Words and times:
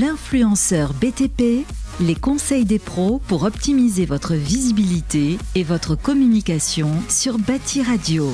L'influenceur 0.00 0.94
BTP, 0.94 1.66
les 2.00 2.14
conseils 2.14 2.64
des 2.64 2.78
pros 2.78 3.18
pour 3.28 3.42
optimiser 3.42 4.06
votre 4.06 4.32
visibilité 4.32 5.36
et 5.54 5.64
votre 5.64 5.96
communication 5.96 6.88
sur 7.10 7.36
Bâti 7.38 7.82
Radio. 7.82 8.32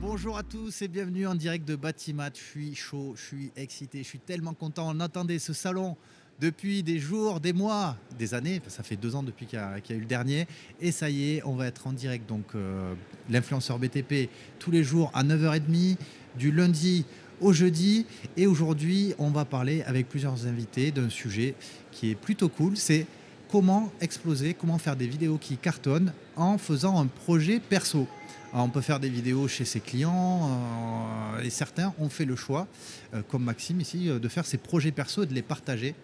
Bonjour 0.00 0.38
à 0.38 0.42
tous 0.44 0.80
et 0.80 0.88
bienvenue 0.88 1.26
en 1.26 1.34
direct 1.34 1.68
de 1.68 1.76
Batimat. 1.76 2.30
Je 2.32 2.40
suis 2.40 2.74
chaud, 2.74 3.12
je 3.16 3.22
suis 3.22 3.52
excité, 3.54 3.98
je 3.98 4.08
suis 4.08 4.18
tellement 4.18 4.54
content. 4.54 4.90
On 4.96 4.98
attendait 5.00 5.38
ce 5.38 5.52
salon 5.52 5.94
depuis 6.40 6.82
des 6.82 6.98
jours, 6.98 7.38
des 7.38 7.52
mois, 7.52 7.94
des 8.18 8.32
années. 8.32 8.62
Ça 8.68 8.82
fait 8.82 8.96
deux 8.96 9.14
ans 9.14 9.22
depuis 9.22 9.44
qu'il 9.44 9.58
y, 9.58 9.62
a 9.62 9.78
eu 9.94 10.00
le 10.00 10.06
dernier. 10.06 10.46
Et 10.80 10.90
ça 10.90 11.10
y 11.10 11.34
est, 11.34 11.42
on 11.44 11.54
va 11.54 11.66
être 11.66 11.86
en 11.86 11.92
direct. 11.92 12.26
Donc, 12.26 12.46
euh, 12.54 12.94
l'influenceur 13.28 13.78
BTP 13.78 14.30
tous 14.58 14.70
les 14.70 14.84
jours 14.84 15.10
à 15.12 15.22
9h30, 15.22 15.98
du 16.38 16.50
lundi 16.50 17.04
au 17.40 17.52
jeudi. 17.52 18.06
Et 18.36 18.46
aujourd'hui, 18.46 19.14
on 19.18 19.30
va 19.30 19.44
parler 19.44 19.82
avec 19.82 20.08
plusieurs 20.08 20.46
invités 20.46 20.90
d'un 20.90 21.10
sujet 21.10 21.54
qui 21.92 22.10
est 22.10 22.14
plutôt 22.14 22.48
cool. 22.48 22.76
C'est 22.76 23.06
comment 23.50 23.90
exploser, 24.00 24.54
comment 24.54 24.78
faire 24.78 24.96
des 24.96 25.06
vidéos 25.06 25.38
qui 25.38 25.56
cartonnent 25.56 26.12
en 26.36 26.58
faisant 26.58 27.00
un 27.00 27.06
projet 27.06 27.60
perso. 27.60 28.06
on 28.52 28.68
peut 28.68 28.80
faire 28.80 29.00
des 29.00 29.08
vidéos 29.08 29.48
chez 29.48 29.64
ses 29.64 29.80
clients 29.80 30.50
euh, 30.50 31.42
et 31.42 31.50
certains 31.50 31.92
ont 31.98 32.08
fait 32.08 32.24
le 32.24 32.36
choix, 32.36 32.66
euh, 33.14 33.22
comme 33.28 33.44
Maxime 33.44 33.80
ici, 33.80 34.08
euh, 34.08 34.18
de 34.18 34.28
faire 34.28 34.46
ses 34.46 34.58
projets 34.58 34.92
perso 34.92 35.22
et 35.22 35.26
de 35.26 35.34
les 35.34 35.42
partager. 35.42 35.94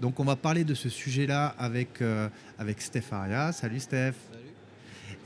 Donc 0.00 0.20
on 0.20 0.24
va 0.24 0.36
parler 0.36 0.64
de 0.64 0.74
ce 0.74 0.88
sujet-là 0.88 1.54
avec, 1.58 2.02
avec 2.58 2.80
Steph 2.80 3.12
Aria. 3.12 3.52
Salut 3.52 3.80
Steph. 3.80 4.14
Salut. 4.30 4.42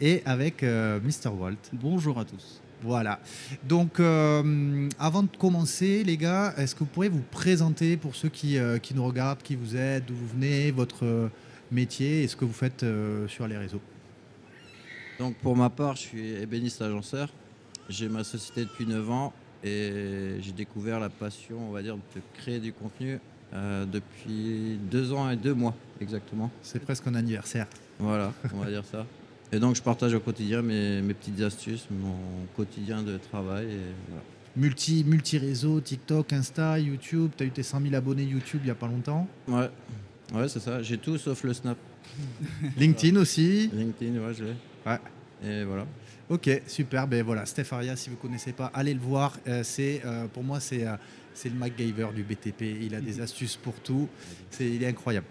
Et 0.00 0.22
avec 0.24 0.62
Mr. 0.62 1.28
Walt. 1.28 1.56
Bonjour 1.72 2.18
à 2.18 2.24
tous. 2.24 2.60
Voilà. 2.82 3.20
Donc, 3.64 4.00
euh, 4.00 4.88
avant 4.98 5.22
de 5.22 5.36
commencer, 5.36 6.02
les 6.04 6.16
gars, 6.16 6.54
est-ce 6.56 6.74
que 6.74 6.80
vous 6.80 6.86
pourriez 6.86 7.10
vous 7.10 7.24
présenter 7.30 7.96
pour 7.96 8.14
ceux 8.14 8.28
qui, 8.28 8.58
euh, 8.58 8.78
qui 8.78 8.94
nous 8.94 9.04
regardent, 9.04 9.42
qui 9.42 9.56
vous 9.56 9.76
êtes, 9.76 10.06
d'où 10.06 10.14
vous 10.14 10.28
venez, 10.28 10.70
votre 10.70 11.04
euh, 11.04 11.28
métier 11.70 12.22
et 12.22 12.28
ce 12.28 12.36
que 12.36 12.44
vous 12.44 12.52
faites 12.52 12.84
sur 13.28 13.46
les 13.46 13.56
réseaux? 13.56 13.80
Donc, 15.18 15.36
pour 15.36 15.56
ma 15.56 15.68
part, 15.68 15.96
je 15.96 16.00
suis 16.00 16.30
ébéniste 16.32 16.80
agenceur. 16.80 17.28
J'ai 17.88 18.08
ma 18.08 18.24
société 18.24 18.64
depuis 18.64 18.86
9 18.86 19.10
ans 19.10 19.32
et 19.62 20.36
j'ai 20.40 20.52
découvert 20.52 21.00
la 21.00 21.10
passion, 21.10 21.68
on 21.68 21.72
va 21.72 21.82
dire, 21.82 21.96
de 21.96 22.20
créer 22.40 22.60
du 22.60 22.72
contenu 22.72 23.18
depuis 23.52 24.78
2 24.90 25.12
ans 25.12 25.28
et 25.28 25.36
2 25.36 25.52
mois 25.52 25.74
exactement. 26.00 26.50
C'est 26.62 26.78
presque 26.78 27.06
un 27.06 27.14
anniversaire. 27.14 27.66
Voilà, 27.98 28.32
on 28.54 28.60
va 28.60 28.70
dire 28.70 28.84
ça. 28.84 29.04
Et 29.52 29.58
donc 29.58 29.76
je 29.76 29.82
partage 29.82 30.14
au 30.14 30.20
quotidien 30.20 30.62
mes, 30.62 31.02
petites 31.14 31.40
astuces, 31.40 31.86
mon 31.90 32.16
quotidien 32.56 33.02
de 33.02 33.16
travail. 33.16 33.68
Multi, 34.56 35.04
multi-réseau, 35.04 35.80
TikTok, 35.80 36.32
Insta, 36.32 36.78
YouTube. 36.78 37.30
Tu 37.36 37.44
as 37.44 37.46
eu 37.46 37.50
tes 37.50 37.62
100 37.62 37.82
000 37.82 37.94
abonnés 37.94 38.24
YouTube 38.24 38.60
il 38.62 38.66
n'y 38.66 38.70
a 38.70 38.74
pas 38.74 38.88
longtemps. 38.88 39.28
Ouais, 39.48 39.70
ouais 40.34 40.48
c'est 40.48 40.60
ça. 40.60 40.82
J'ai 40.82 40.98
tout 40.98 41.18
sauf 41.18 41.44
le 41.44 41.52
Snap. 41.52 41.78
LinkedIn 42.76 43.16
aussi. 43.20 43.70
LinkedIn, 43.72 44.20
ouais, 44.20 44.34
je 44.34 44.44
l'ai. 44.44 44.54
Ouais. 44.86 44.98
Et 45.44 45.64
voilà. 45.64 45.86
Ok, 46.28 46.48
super. 46.66 47.08
Ben 47.08 47.24
voilà, 47.24 47.44
Steph 47.44 47.72
Aria, 47.72 47.96
si 47.96 48.08
vous 48.08 48.16
ne 48.16 48.20
connaissez 48.20 48.52
pas, 48.52 48.70
allez 48.74 48.94
le 48.94 49.00
voir. 49.00 49.36
Euh, 49.48 49.62
c'est, 49.64 50.00
euh, 50.04 50.26
pour 50.28 50.44
moi, 50.44 50.60
c'est, 50.60 50.86
euh, 50.86 50.94
c'est 51.34 51.48
le 51.48 51.56
MacGyver 51.56 52.08
du 52.14 52.22
BTP. 52.22 52.62
Il 52.82 52.94
a 52.94 53.00
des 53.00 53.20
astuces 53.22 53.56
pour 53.56 53.74
tout. 53.74 54.08
C'est, 54.50 54.68
il 54.68 54.82
est 54.82 54.86
incroyable. 54.86 55.26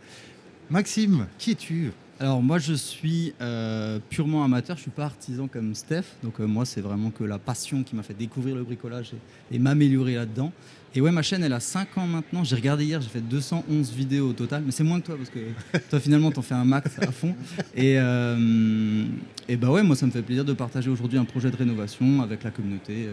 Maxime, 0.69 1.27
qui 1.37 1.51
es-tu? 1.51 1.91
Alors 2.19 2.41
moi 2.41 2.59
je 2.59 2.73
suis 2.73 3.33
euh, 3.39 3.99
purement 4.09 4.43
amateur, 4.43 4.75
je 4.75 4.81
suis 4.81 4.91
pas 4.91 5.05
artisan 5.05 5.47
comme 5.47 5.73
Steph, 5.73 6.03
donc 6.21 6.39
euh, 6.39 6.47
moi 6.47 6.65
c'est 6.65 6.81
vraiment 6.81 7.11
que 7.11 7.23
la 7.23 7.39
passion 7.39 7.81
qui 7.83 7.95
m'a 7.95 8.03
fait 8.03 8.13
découvrir 8.13 8.55
le 8.55 8.63
bricolage 8.63 9.13
et, 9.51 9.57
m'améliorer 9.57 10.15
là-dedans. 10.15 10.51
Et 10.95 11.01
ouais 11.01 11.11
ma 11.11 11.21
chaîne 11.21 11.43
elle 11.43 11.53
a 11.53 11.61
5 11.61 11.97
ans 11.97 12.07
maintenant, 12.07 12.43
j'ai 12.43 12.57
regardé 12.57 12.83
hier, 12.83 12.99
j'ai 12.99 13.07
fait 13.07 13.21
211 13.21 13.93
vidéos 13.93 14.29
au 14.29 14.33
total, 14.33 14.63
mais 14.65 14.71
c'est 14.71 14.83
moins 14.83 14.99
que 14.99 15.05
toi 15.05 15.15
parce 15.15 15.29
que 15.29 15.39
toi 15.89 15.99
finalement 16.01 16.29
t'en 16.31 16.41
fais 16.41 16.55
un 16.55 16.65
max 16.65 16.99
à 16.99 17.11
fond. 17.11 17.33
Et, 17.73 17.97
euh, 17.97 19.05
et 19.47 19.55
bah 19.55 19.69
ouais 19.69 19.83
moi 19.83 19.95
ça 19.95 20.05
me 20.05 20.11
fait 20.11 20.21
plaisir 20.21 20.43
de 20.43 20.53
partager 20.53 20.89
aujourd'hui 20.89 21.17
un 21.17 21.25
projet 21.25 21.49
de 21.49 21.55
rénovation 21.55 22.21
avec 22.21 22.43
la 22.43 22.51
communauté. 22.51 23.09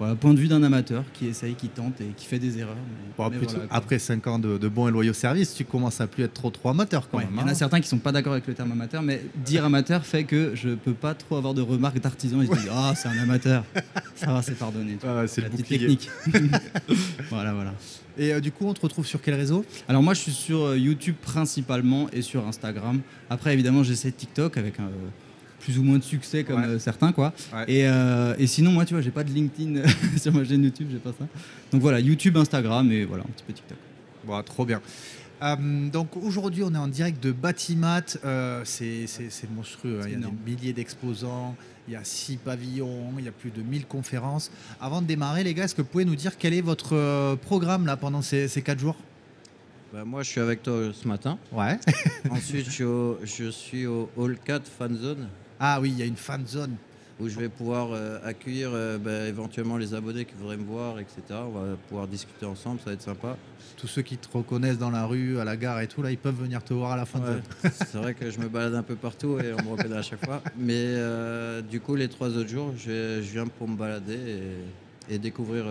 Voilà, 0.00 0.14
point 0.14 0.32
de 0.32 0.40
vue 0.40 0.48
d'un 0.48 0.62
amateur 0.62 1.04
qui 1.12 1.26
essaye, 1.26 1.54
qui 1.54 1.68
tente 1.68 2.00
et 2.00 2.06
qui 2.16 2.24
fait 2.24 2.38
des 2.38 2.58
erreurs. 2.58 2.74
après 3.70 3.98
5 3.98 4.26
ans 4.28 4.38
de, 4.38 4.68
bons 4.68 4.88
et 4.88 4.90
loyaux 4.90 5.12
services, 5.12 5.54
tu 5.54 5.66
commences 5.66 6.00
à 6.00 6.06
plus 6.06 6.24
être 6.24 6.32
trop 6.32 6.48
trop 6.48 6.70
amateur 6.70 7.06
quand 7.10 7.18
même. 7.18 7.28
Il 7.32 7.38
y 7.38 7.42
en 7.42 7.46
a 7.46 7.50
hein. 7.50 7.54
certains 7.54 7.82
qui 7.82 7.86
sont 7.86 7.98
pas 7.98 8.10
d'accord 8.10 8.32
avec 8.32 8.46
le 8.46 8.54
terme 8.54 8.72
amateur, 8.72 9.02
mais 9.02 9.22
dire 9.44 9.62
amateur 9.62 10.06
fait 10.06 10.24
que 10.24 10.52
je 10.54 10.70
peux 10.70 10.94
pas 10.94 11.12
trop 11.12 11.36
avoir 11.36 11.52
de 11.52 11.60
remarques 11.60 12.00
d'artisan 12.00 12.40
et 12.40 12.46
je 12.46 12.50
dis 12.50 12.68
ah 12.72 12.94
c'est 12.96 13.08
un 13.08 13.18
amateur, 13.18 13.62
ça 14.16 14.32
va 14.32 14.40
c'est 14.40 14.58
pardonné. 14.58 14.96
c'est 15.26 15.42
la 15.42 15.50
petite 15.50 15.68
technique. 15.68 16.08
voilà 17.28 17.52
voilà. 17.52 17.74
Et 18.16 18.32
euh, 18.32 18.40
du 18.40 18.52
coup, 18.52 18.66
on 18.66 18.74
te 18.74 18.80
retrouve 18.80 19.06
sur 19.06 19.20
quel 19.20 19.34
réseau? 19.34 19.64
Alors 19.86 20.02
moi, 20.02 20.14
je 20.14 20.20
suis 20.20 20.32
sur 20.32 20.64
euh, 20.64 20.78
YouTube 20.78 21.16
principalement 21.20 22.08
et 22.12 22.22
sur 22.22 22.46
Instagram. 22.46 23.00
Après, 23.28 23.52
évidemment, 23.52 23.82
j'essaie 23.82 24.10
TikTok 24.10 24.56
avec 24.56 24.80
un 24.80 24.90
plus 25.60 25.78
ou 25.78 25.82
moins 25.82 25.98
de 25.98 26.02
succès 26.02 26.42
comme 26.42 26.62
euh, 26.62 26.78
certains 26.78 27.12
quoi. 27.12 27.32
Euh, 27.54 28.34
et, 28.38 28.46
sinon 28.46 28.72
moi 28.72 28.84
tu 28.84 28.94
vois 28.94 29.02
j'ai 29.02 29.10
pas 29.10 29.24
de 29.24 29.30
LinkedIn 29.30 29.82
sur 30.16 30.32
ma 30.32 30.44
chaîne 30.44 30.64
YouTube, 30.64 30.88
j'ai 30.90 30.98
pas 30.98 31.12
ça. 31.16 31.26
Donc 31.72 31.80
voilà 31.80 32.00
YouTube, 32.00 32.36
Instagram 32.36 32.90
et 32.90 33.04
voilà 33.04 33.22
un 33.24 33.32
petit 33.32 33.44
peu 33.46 33.52
TikTok. 33.52 33.78
Bon, 34.24 34.42
trop 34.42 34.64
bien. 34.64 34.80
Euh, 35.42 35.88
donc 35.88 36.16
aujourd'hui 36.16 36.62
on 36.64 36.74
est 36.74 36.78
en 36.78 36.88
direct 36.88 37.22
de 37.22 37.32
Batimat, 37.32 38.02
c'est 38.64 39.06
monstrueux, 39.54 40.00
hein. 40.02 40.06
il 40.06 40.12
y 40.12 40.16
a 40.16 40.18
des 40.18 40.50
milliers 40.50 40.72
d'exposants, 40.72 41.54
il 41.88 41.94
y 41.94 41.96
a 41.96 42.04
six 42.04 42.36
pavillons, 42.36 43.12
il 43.18 43.24
y 43.24 43.28
a 43.28 43.32
plus 43.32 43.50
de 43.50 43.62
1000 43.62 43.86
conférences. 43.86 44.50
Avant 44.80 45.00
de 45.00 45.06
démarrer 45.06 45.44
les 45.44 45.54
gars, 45.54 45.64
est-ce 45.64 45.74
que 45.74 45.82
vous 45.82 45.88
pouvez 45.88 46.04
nous 46.04 46.16
dire 46.16 46.36
quel 46.38 46.54
est 46.54 46.60
votre 46.60 47.36
programme 47.36 47.86
là 47.86 47.96
pendant 47.96 48.22
ces, 48.22 48.48
ces 48.48 48.62
quatre 48.62 48.80
jours? 48.80 48.96
Bah, 49.92 50.04
moi, 50.04 50.22
je 50.22 50.28
suis 50.28 50.40
avec 50.40 50.62
toi 50.62 50.92
ce 50.92 51.08
matin. 51.08 51.36
Ouais. 51.50 51.76
Ensuite, 52.30 52.66
je 52.66 52.70
suis, 52.70 52.84
au, 52.84 53.18
je 53.24 53.50
suis 53.50 53.86
au 53.86 54.08
Hall 54.16 54.38
4 54.44 54.64
Fan 54.66 54.96
Zone. 54.96 55.28
Ah 55.62 55.78
oui, 55.78 55.90
il 55.90 55.98
y 55.98 56.02
a 56.02 56.06
une 56.06 56.16
fan 56.16 56.46
zone. 56.46 56.74
Où 57.20 57.28
je 57.28 57.38
vais 57.38 57.50
pouvoir 57.50 57.88
euh, 57.92 58.18
accueillir 58.24 58.70
euh, 58.72 58.96
bah, 58.96 59.26
éventuellement 59.26 59.76
les 59.76 59.92
abonnés 59.92 60.24
qui 60.24 60.32
voudraient 60.38 60.56
me 60.56 60.64
voir, 60.64 60.98
etc. 60.98 61.20
On 61.32 61.50
va 61.50 61.76
pouvoir 61.86 62.08
discuter 62.08 62.46
ensemble, 62.46 62.80
ça 62.80 62.86
va 62.86 62.92
être 62.92 63.02
sympa. 63.02 63.36
Tous 63.76 63.86
ceux 63.86 64.00
qui 64.00 64.16
te 64.16 64.26
reconnaissent 64.32 64.78
dans 64.78 64.88
la 64.88 65.04
rue, 65.04 65.38
à 65.38 65.44
la 65.44 65.58
gare 65.58 65.80
et 65.82 65.86
tout, 65.86 66.00
là, 66.00 66.10
ils 66.10 66.16
peuvent 66.16 66.40
venir 66.40 66.64
te 66.64 66.72
voir 66.72 66.92
à 66.92 66.96
la 66.96 67.04
fin 67.04 67.18
zone. 67.18 67.42
C'est 67.72 67.98
vrai 67.98 68.14
que 68.14 68.30
je 68.30 68.38
me 68.38 68.48
balade 68.48 68.74
un 68.74 68.82
peu 68.82 68.94
partout 68.94 69.38
et 69.38 69.52
on 69.52 69.62
me 69.62 69.72
reconnaît 69.72 69.98
à 69.98 70.02
chaque 70.02 70.24
fois. 70.24 70.40
Mais 70.56 70.72
euh, 70.76 71.60
du 71.60 71.78
coup, 71.78 71.94
les 71.94 72.08
trois 72.08 72.28
autres 72.28 72.48
jours, 72.48 72.72
je, 72.78 73.20
viens 73.20 73.46
pour 73.46 73.68
me 73.68 73.76
balader 73.76 74.18
et, 75.10 75.18
découvrir 75.18 75.66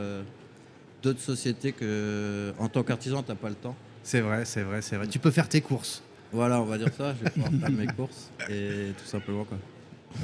d'autres 1.02 1.22
sociétés 1.22 1.72
que, 1.72 2.54
en 2.60 2.68
tant 2.68 2.84
qu'artisan, 2.84 3.24
tu 3.24 3.32
n'as 3.32 3.36
pas 3.36 3.50
le 3.50 3.56
temps. 3.56 3.76
C'est 4.04 4.22
vrai, 4.22 4.46
c'est 4.46 4.62
vrai, 4.62 4.84
c'est 4.84 4.98
vrai. 4.98 5.08
Tu 5.08 5.18
peux 5.18 5.32
faire 5.32 5.50
tes 5.50 5.62
courses. 5.62 6.04
Voilà, 6.32 6.62
on 6.62 6.66
va 6.66 6.78
dire 6.78 6.94
ça. 6.96 7.16
Je 7.16 7.24
vais 7.24 7.32
pouvoir 7.32 7.52
faire 7.52 7.72
mes 7.72 7.88
courses 7.88 8.30
et 8.50 8.92
tout 8.98 9.06
simplement 9.06 9.46
quoi. 9.46 9.58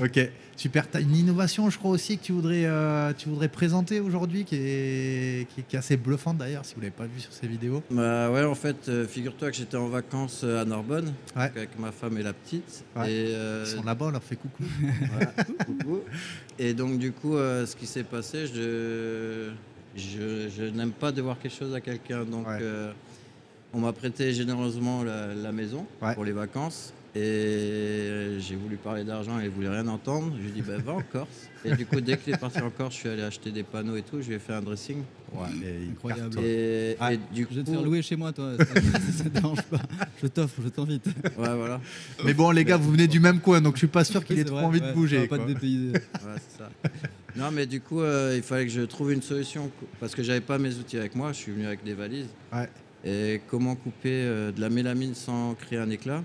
Ok, 0.01 0.19
super. 0.55 0.89
Tu 0.89 0.97
as 0.97 0.99
une 0.99 1.15
innovation, 1.15 1.69
je 1.69 1.77
crois 1.77 1.91
aussi, 1.91 2.17
que 2.17 2.23
tu 2.23 2.31
voudrais, 2.33 2.65
euh, 2.65 3.13
tu 3.17 3.29
voudrais 3.29 3.47
présenter 3.47 3.99
aujourd'hui, 3.99 4.43
qui 4.43 4.55
est, 4.55 5.47
qui, 5.49 5.75
est, 5.75 5.77
assez 5.77 5.95
bluffante 5.97 6.37
d'ailleurs, 6.37 6.65
si 6.65 6.73
vous 6.75 6.81
ne 6.81 6.85
l'avez 6.85 6.95
pas 6.95 7.05
vu 7.05 7.19
sur 7.19 7.31
ces 7.31 7.47
vidéos. 7.47 7.81
Bah 7.89 8.29
ouais, 8.29 8.43
en 8.43 8.55
fait, 8.55 8.89
euh, 8.89 9.07
figure-toi 9.07 9.51
que 9.51 9.57
j'étais 9.57 9.77
en 9.77 9.87
vacances 9.87 10.41
euh, 10.43 10.61
à 10.61 10.65
Narbonne 10.65 11.13
avec 11.35 11.77
ma 11.79 11.91
femme 11.91 12.17
et 12.17 12.23
la 12.23 12.33
petite. 12.33 12.83
Et, 13.05 13.31
Ils 13.31 13.67
sont 13.67 13.83
là-bas, 13.83 14.07
on 14.07 14.11
leur 14.11 14.23
fait 14.23 14.35
coucou. 14.35 14.63
coucou. 15.65 16.01
Et 16.59 16.73
donc, 16.73 16.97
du 16.97 17.11
coup, 17.11 17.35
ce 17.35 17.75
qui 17.75 17.85
s'est 17.85 18.03
passé, 18.03 18.47
je, 18.47 19.51
je, 19.95 20.63
n'aime 20.69 20.91
pas 20.91 21.11
devoir 21.11 21.39
quelque 21.39 21.55
chose 21.55 21.73
à 21.73 21.81
quelqu'un. 21.81 22.25
Donc, 22.25 22.47
on 23.73 23.79
m'a 23.79 23.93
prêté 23.93 24.33
généreusement 24.33 25.03
la, 25.03 25.51
maison 25.51 25.85
pour 26.15 26.25
les 26.25 26.31
vacances. 26.31 26.93
Et 27.17 28.39
j'ai 28.39 28.57
voulu 28.57 28.75
parler 28.75 29.05
d'argent 29.05 29.39
et 29.39 29.45
il 29.45 29.49
voulait 29.49 29.69
rien 29.69 29.87
entendre. 29.87 30.33
Je 30.37 30.41
lui 30.41 30.49
ai 30.49 30.51
dit, 30.51 30.61
bah, 30.61 30.73
va 30.85 30.93
en 30.93 31.01
Corse. 31.01 31.49
Et 31.63 31.73
du 31.73 31.85
coup, 31.85 32.01
dès 32.01 32.17
qu'il 32.17 32.33
est 32.33 32.37
parti 32.37 32.59
en 32.59 32.69
Corse, 32.69 32.93
je 32.93 32.99
suis 32.99 33.09
allé 33.09 33.23
acheter 33.23 33.51
des 33.51 33.63
panneaux 33.63 33.95
et 33.95 34.01
tout. 34.01 34.21
Je 34.21 34.27
lui 34.27 34.35
ai 34.35 34.39
fait 34.39 34.51
un 34.51 34.61
dressing. 34.61 34.97
Ouais, 35.33 35.47
incroyable. 35.91 36.39
Et, 36.43 36.97
ah, 36.99 37.15
du 37.15 37.47
coup... 37.47 37.53
Je 37.53 37.59
vais 37.59 37.65
te 37.65 37.71
faire 37.71 37.81
louer 37.81 38.01
chez 38.01 38.17
moi, 38.17 38.33
toi. 38.33 38.51
Ça 38.57 39.23
ne 39.23 39.29
dérange 39.29 39.61
pas. 39.61 39.79
Je 40.21 40.27
t'offre, 40.27 40.59
je 40.61 40.67
t'invite. 40.67 41.05
Ouais, 41.05 41.55
voilà. 41.55 41.79
Mais 42.25 42.33
bon, 42.33 42.51
les 42.51 42.65
gars, 42.65 42.75
vous 42.75 42.91
venez 42.91 43.07
du 43.07 43.21
même 43.21 43.39
coin, 43.39 43.61
donc 43.61 43.75
je 43.75 43.79
suis 43.79 43.87
pas 43.87 44.03
sûr 44.03 44.25
qu'il 44.25 44.37
ait 44.37 44.43
trop 44.43 44.57
envie 44.57 44.81
de 44.81 44.91
bouger. 44.91 45.25
Pas 45.27 45.37
de 45.37 45.45
dépayser. 45.45 45.93
Ouais, 45.93 46.35
c'est 46.49 46.57
ça. 46.57 46.69
Non, 47.37 47.49
mais 47.51 47.65
du 47.65 47.79
coup, 47.79 48.01
euh, 48.01 48.33
il 48.35 48.43
fallait 48.43 48.65
que 48.65 48.71
je 48.71 48.81
trouve 48.81 49.13
une 49.13 49.21
solution 49.21 49.71
parce 49.99 50.15
que 50.15 50.23
j'avais 50.23 50.41
pas 50.41 50.57
mes 50.57 50.75
outils 50.75 50.97
avec 50.97 51.15
moi. 51.15 51.31
Je 51.31 51.37
suis 51.37 51.51
venu 51.53 51.65
avec 51.65 51.83
des 51.83 51.93
valises. 51.93 52.29
Ouais. 52.53 52.69
Et 53.05 53.41
comment 53.47 53.75
couper 53.75 54.23
euh, 54.23 54.51
de 54.51 54.59
la 54.59 54.69
mélamine 54.69 55.15
sans 55.15 55.53
créer 55.53 55.79
un 55.79 55.89
éclat? 55.89 56.23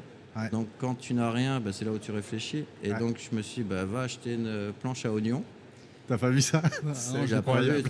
Donc 0.52 0.68
quand 0.78 0.94
tu 0.94 1.14
n'as 1.14 1.30
rien, 1.30 1.60
bah, 1.60 1.70
c'est 1.72 1.84
là 1.84 1.90
où 1.92 1.98
tu 1.98 2.12
réfléchis. 2.12 2.64
Et 2.82 2.92
donc 2.94 3.18
je 3.18 3.36
me 3.36 3.42
suis 3.42 3.62
dit, 3.62 3.68
bah, 3.68 3.84
va 3.84 4.02
acheter 4.02 4.34
une 4.34 4.46
euh, 4.46 4.70
planche 4.80 5.04
à 5.04 5.12
oignons. 5.12 5.44
T'as 6.08 6.18
pas 6.18 6.30
vu 6.30 6.40
ça 6.40 6.62
C'est 6.94 7.32
incroyable. 7.32 7.82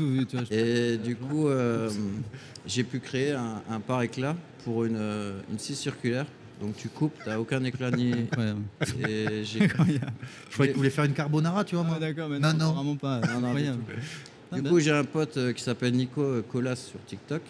Et 0.51 0.99
du 0.99 1.17
coup, 1.17 1.49
euh, 1.49 1.91
j'ai 2.67 2.85
pu 2.85 3.01
créer 3.01 3.33
un, 3.33 3.63
un 3.71 3.81
par 3.81 4.03
éclat 4.03 4.37
pour 4.65 4.85
une, 4.85 5.01
une 5.51 5.59
scie 5.59 5.75
circulaire. 5.75 6.27
Donc 6.61 6.77
tu 6.77 6.89
coupes, 6.89 7.15
t'as 7.25 7.39
aucun 7.39 7.65
éclat 7.65 7.91
ni. 7.91 8.13
Incroyable. 8.31 8.61
Et 9.09 9.45
j'ai. 9.45 9.61
Je 9.69 9.73
croyais 9.75 9.99
que 10.69 10.73
tu 10.73 10.77
voulais 10.77 10.91
faire 10.91 11.05
une 11.05 11.15
carbonara, 11.15 11.65
tu 11.65 11.75
vois 11.75 11.85
moi. 11.85 11.95
Ah, 11.97 12.01
d'accord, 12.01 12.29
mais 12.29 12.39
non, 12.39 12.53
non, 12.53 12.73
vraiment 12.73 12.97
pas. 12.97 13.21
du 14.53 14.63
coup, 14.65 14.81
j'ai 14.81 14.93
un 14.93 15.05
pote 15.05 15.55
qui 15.55 15.63
s'appelle 15.63 15.95
Nico 15.95 16.43
Colas 16.51 16.77
sur 16.77 17.03
TikTok 17.07 17.43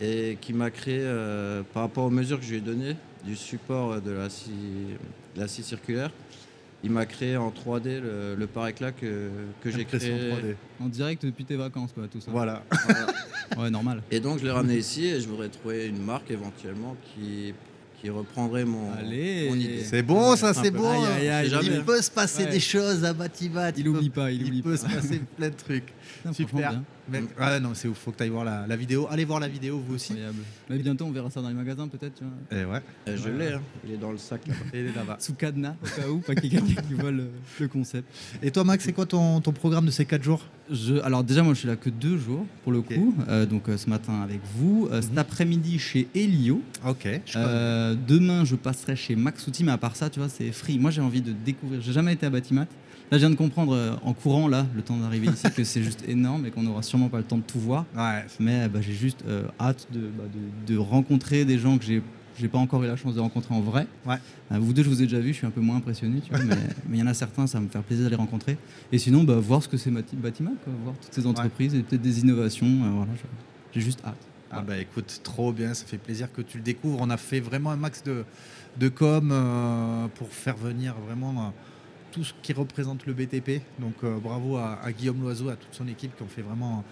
et 0.00 0.38
qui 0.40 0.52
m'a 0.52 0.70
créé, 0.70 0.98
euh, 1.00 1.62
par 1.72 1.82
rapport 1.84 2.04
aux 2.04 2.10
mesures 2.10 2.38
que 2.38 2.44
je 2.44 2.50
lui 2.50 2.56
ai 2.58 2.60
données, 2.60 2.96
du 3.24 3.36
support 3.36 4.00
de 4.00 4.10
la 4.10 4.28
scie, 4.30 4.50
la 5.36 5.48
scie 5.48 5.62
circulaire, 5.62 6.10
il 6.82 6.90
m'a 6.90 7.06
créé 7.06 7.36
en 7.36 7.50
3D 7.50 8.00
le, 8.00 8.34
le 8.34 8.46
par-éclat 8.46 8.92
que, 8.92 9.30
que 9.62 9.70
j'ai 9.70 9.84
créé. 9.86 10.30
3D. 10.32 10.54
En 10.80 10.86
direct 10.88 11.24
depuis 11.24 11.44
tes 11.46 11.56
vacances, 11.56 11.92
quoi, 11.94 12.06
tout 12.08 12.20
ça. 12.20 12.30
Voilà. 12.30 12.62
Voilà. 12.86 13.06
Ouais, 13.58 13.70
normal. 13.70 14.02
Et 14.10 14.20
donc 14.20 14.38
je 14.38 14.44
l'ai 14.44 14.50
ramené 14.50 14.76
ici 14.78 15.06
et 15.06 15.20
je 15.20 15.28
voudrais 15.28 15.48
trouver 15.48 15.86
une 15.86 16.02
marque 16.02 16.30
éventuellement 16.30 16.96
qui, 17.14 17.54
qui 18.00 18.10
reprendrait 18.10 18.64
mon, 18.64 18.92
Allez. 18.92 19.48
mon 19.48 19.54
idée. 19.56 19.84
C'est 19.84 20.02
bon, 20.02 20.34
ça, 20.36 20.52
c'est 20.52 20.70
bon. 20.70 20.90
Aïe, 20.90 21.04
aïe, 21.06 21.28
aïe, 21.30 21.44
C'est 21.48 21.50
jamais. 21.62 21.76
Il 21.78 21.84
peut 21.84 22.02
se 22.02 22.10
passer 22.10 22.44
Ouais. 22.44 22.50
des 22.50 22.60
choses 22.60 23.04
à 23.04 23.12
Batimat. 23.14 23.70
Il 23.76 23.84
peut- 23.84 23.90
oublie 23.90 24.10
pas, 24.10 24.30
il 24.30 24.44
oublie 24.44 24.62
peut 24.62 24.72
pas. 24.72 24.76
se 24.88 24.94
passer 24.94 25.20
plein 25.36 25.48
de 25.50 25.54
trucs. 25.54 25.92
Super. 26.32 26.80
Mec, 27.10 27.24
ah 27.38 27.60
non, 27.60 27.70
c'est 27.74 27.86
ouf. 27.88 27.98
Faut 27.98 28.10
que 28.12 28.16
tu 28.16 28.22
ailles 28.22 28.28
voir 28.30 28.44
la, 28.44 28.66
la 28.66 28.76
vidéo. 28.76 29.06
Allez 29.10 29.24
voir 29.24 29.38
la 29.40 29.48
vidéo, 29.48 29.82
vous 29.86 29.94
aussi. 29.96 30.12
Incroyable. 30.12 30.38
Mais 30.70 30.78
bientôt, 30.78 31.04
on 31.04 31.10
verra 31.10 31.28
ça 31.30 31.42
dans 31.42 31.48
les 31.48 31.54
magasins, 31.54 31.86
peut-être, 31.88 32.14
tu 32.14 32.24
vois. 32.24 32.58
Et 32.58 32.64
ouais. 32.64 32.80
Euh, 33.08 33.16
je 33.22 33.28
l'ai, 33.28 33.52
hein. 33.52 33.60
il 33.86 33.92
est 33.92 33.96
dans 33.98 34.10
le 34.10 34.16
sac. 34.18 34.46
là-bas. 34.46 34.60
Et 34.72 34.80
il 34.80 34.86
est 34.86 34.94
là-bas. 34.96 35.16
Sous 35.20 35.34
cadenas, 35.34 35.74
au 35.82 36.00
cas 36.00 36.08
où, 36.08 36.18
pas 36.20 36.34
qu'il 36.34 36.52
y 36.52 36.56
ait 36.56 36.60
quelqu'un 36.60 36.82
qui 36.82 36.94
voit 36.94 37.10
le, 37.10 37.28
le 37.60 37.68
concept. 37.68 38.08
Et 38.42 38.50
toi, 38.50 38.64
Max, 38.64 38.84
c'est 38.84 38.92
quoi 38.92 39.06
ton, 39.06 39.40
ton 39.40 39.52
programme 39.52 39.86
de 39.86 39.90
ces 39.90 40.06
4 40.06 40.22
jours? 40.22 40.42
Je, 40.70 40.94
alors 41.00 41.22
déjà, 41.24 41.42
moi, 41.42 41.52
je 41.52 41.58
suis 41.58 41.68
là 41.68 41.76
que 41.76 41.90
deux 41.90 42.16
jours, 42.16 42.46
pour 42.62 42.72
le 42.72 42.80
coup. 42.80 43.14
Euh, 43.28 43.44
donc, 43.44 43.68
euh, 43.68 43.76
ce 43.76 43.90
matin 43.90 44.22
avec 44.22 44.40
vous. 44.56 44.88
Euh, 44.90 45.02
Cet 45.02 45.12
Mhm. 45.12 45.18
après-midi, 45.18 45.78
chez 45.78 46.08
Elio. 46.14 46.62
Ok. 46.86 47.06
je. 47.26 47.36
Euh, 47.36 47.94
demain, 48.08 48.44
je 48.46 48.56
passerai 48.56 48.96
chez 48.96 49.14
Maxouti, 49.14 49.62
mais 49.62 49.72
à 49.72 49.78
part 49.78 49.94
ça, 49.96 50.08
tu 50.08 50.20
vois, 50.20 50.28
c'est 50.30 50.50
free. 50.52 50.78
Moi, 50.78 50.90
j'ai 50.90 51.02
envie 51.02 51.20
de 51.20 51.32
découvrir. 51.32 51.82
J'ai 51.82 51.92
jamais 51.92 52.14
été 52.14 52.24
à 52.24 52.30
Batimat. 52.30 52.66
Là, 53.10 53.18
je 53.18 53.18
viens 53.18 53.30
de 53.30 53.34
comprendre 53.34 53.74
euh, 53.74 53.92
en 54.02 54.14
courant, 54.14 54.48
là, 54.48 54.66
le 54.74 54.80
temps 54.80 54.96
d'arriver 54.96 55.28
ici, 55.28 55.46
que 55.54 55.62
c'est 55.62 55.82
juste 55.82 56.02
énorme 56.08 56.46
et 56.46 56.50
qu'on 56.50 56.62
n'aura 56.62 56.82
sûrement 56.94 57.08
pas 57.08 57.18
le 57.18 57.24
temps 57.24 57.38
de 57.38 57.42
tout 57.42 57.58
voir. 57.58 57.84
Ouais. 57.96 58.24
Mais 58.38 58.68
bah, 58.68 58.80
j'ai 58.80 58.92
juste 58.92 59.24
euh, 59.26 59.42
hâte 59.60 59.88
de, 59.92 60.00
bah, 60.16 60.24
de- 60.32 60.72
de 60.74 60.78
rencontrer 60.78 61.44
des 61.44 61.58
gens 61.58 61.76
que 61.78 61.84
j'ai 61.84 62.02
j'ai 62.36 62.48
pas 62.48 62.58
encore 62.58 62.82
eu 62.82 62.88
la 62.88 62.96
chance 62.96 63.14
de 63.14 63.20
rencontrer 63.20 63.54
en 63.54 63.60
vrai. 63.60 63.86
Ouais. 64.04 64.16
Euh, 64.50 64.58
vous 64.58 64.72
deux, 64.72 64.82
je 64.82 64.88
vous 64.88 65.00
ai 65.00 65.04
déjà 65.06 65.20
vu, 65.20 65.28
je 65.28 65.34
suis 65.38 65.46
un 65.46 65.50
peu 65.52 65.60
moins 65.60 65.76
impressionné, 65.76 66.20
tu 66.20 66.30
vois, 66.34 66.42
mais 66.88 66.96
il 66.96 66.98
y 66.98 67.02
en 67.02 67.06
a 67.06 67.14
certains, 67.14 67.46
ça 67.46 67.58
va 67.58 67.64
me 67.64 67.68
faire 67.70 67.82
plaisir 67.84 68.06
de 68.06 68.10
les 68.10 68.16
rencontrer. 68.16 68.58
Et 68.90 68.98
sinon, 68.98 69.22
bah, 69.22 69.36
voir 69.36 69.62
ce 69.62 69.68
que 69.68 69.76
c'est 69.76 69.90
Bati- 69.92 70.16
Batimat, 70.16 70.50
quoi, 70.64 70.72
voir 70.82 70.94
toutes 71.00 71.12
ces 71.14 71.26
entreprises 71.28 71.76
et 71.76 71.82
peut-être 71.84 72.02
des 72.02 72.18
innovations. 72.20 72.66
euh, 72.66 72.90
voilà, 72.92 73.12
j'ai 73.72 73.80
juste 73.80 74.00
hâte. 74.04 74.16
Ah 74.50 74.62
bah 74.62 74.78
écoute, 74.78 75.20
trop 75.24 75.52
bien, 75.52 75.74
ça 75.74 75.84
fait 75.86 75.96
plaisir 75.98 76.28
que 76.32 76.40
tu 76.42 76.58
le 76.58 76.64
découvres. 76.64 76.98
On 77.00 77.10
a 77.10 77.16
fait 77.16 77.38
vraiment 77.40 77.70
un 77.70 77.76
max 77.76 78.02
de, 78.04 78.24
de 78.78 78.88
com 78.88 79.30
euh, 79.32 80.06
pour 80.16 80.28
faire 80.28 80.56
venir 80.56 80.94
vraiment 81.06 81.52
tout 82.14 82.22
ce 82.22 82.32
qui 82.42 82.52
représente 82.52 83.06
le 83.06 83.12
BTP. 83.12 83.60
Donc 83.80 83.94
euh, 84.04 84.18
bravo 84.18 84.56
à, 84.56 84.78
Guillaume 84.96 85.20
Loiseau, 85.20 85.48
à 85.48 85.56
toute 85.56 85.74
son 85.74 85.88
équipe 85.88 86.16
qui 86.16 86.22
ont 86.22 86.28
fait 86.28 86.42
vraiment 86.42 86.84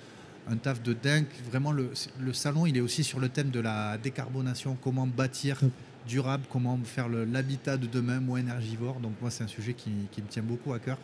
un 0.49 0.57
taf 0.57 0.83
de 0.83 0.93
dingue. 0.93 1.27
Vraiment, 1.49 1.71
le, 1.71 1.93
le 2.21 2.33
salon, 2.33 2.67
il 2.67 2.77
est 2.77 2.81
aussi 2.81 3.05
sur 3.05 3.21
le 3.21 3.29
thème 3.29 3.51
de 3.51 3.61
la 3.61 3.99
décarbonation, 3.99 4.77
comment 4.83 5.07
bâtir. 5.07 5.61
Durable, 6.06 6.44
comment 6.50 6.78
faire 6.84 7.08
l'habitat 7.08 7.76
de 7.76 7.87
demain 7.87 8.20
moins 8.20 8.38
énergivore. 8.40 9.00
Donc 9.00 9.12
moi, 9.20 9.31
c'est 9.31 9.44
un 9.44 9.49
sujet 9.49 9.75
qui, 9.75 9.90
qui 10.10 10.22
me 10.22 10.26
tient 10.28 10.43
beaucoup 10.43 10.72
à 10.72 10.78
cœur. 10.78 10.99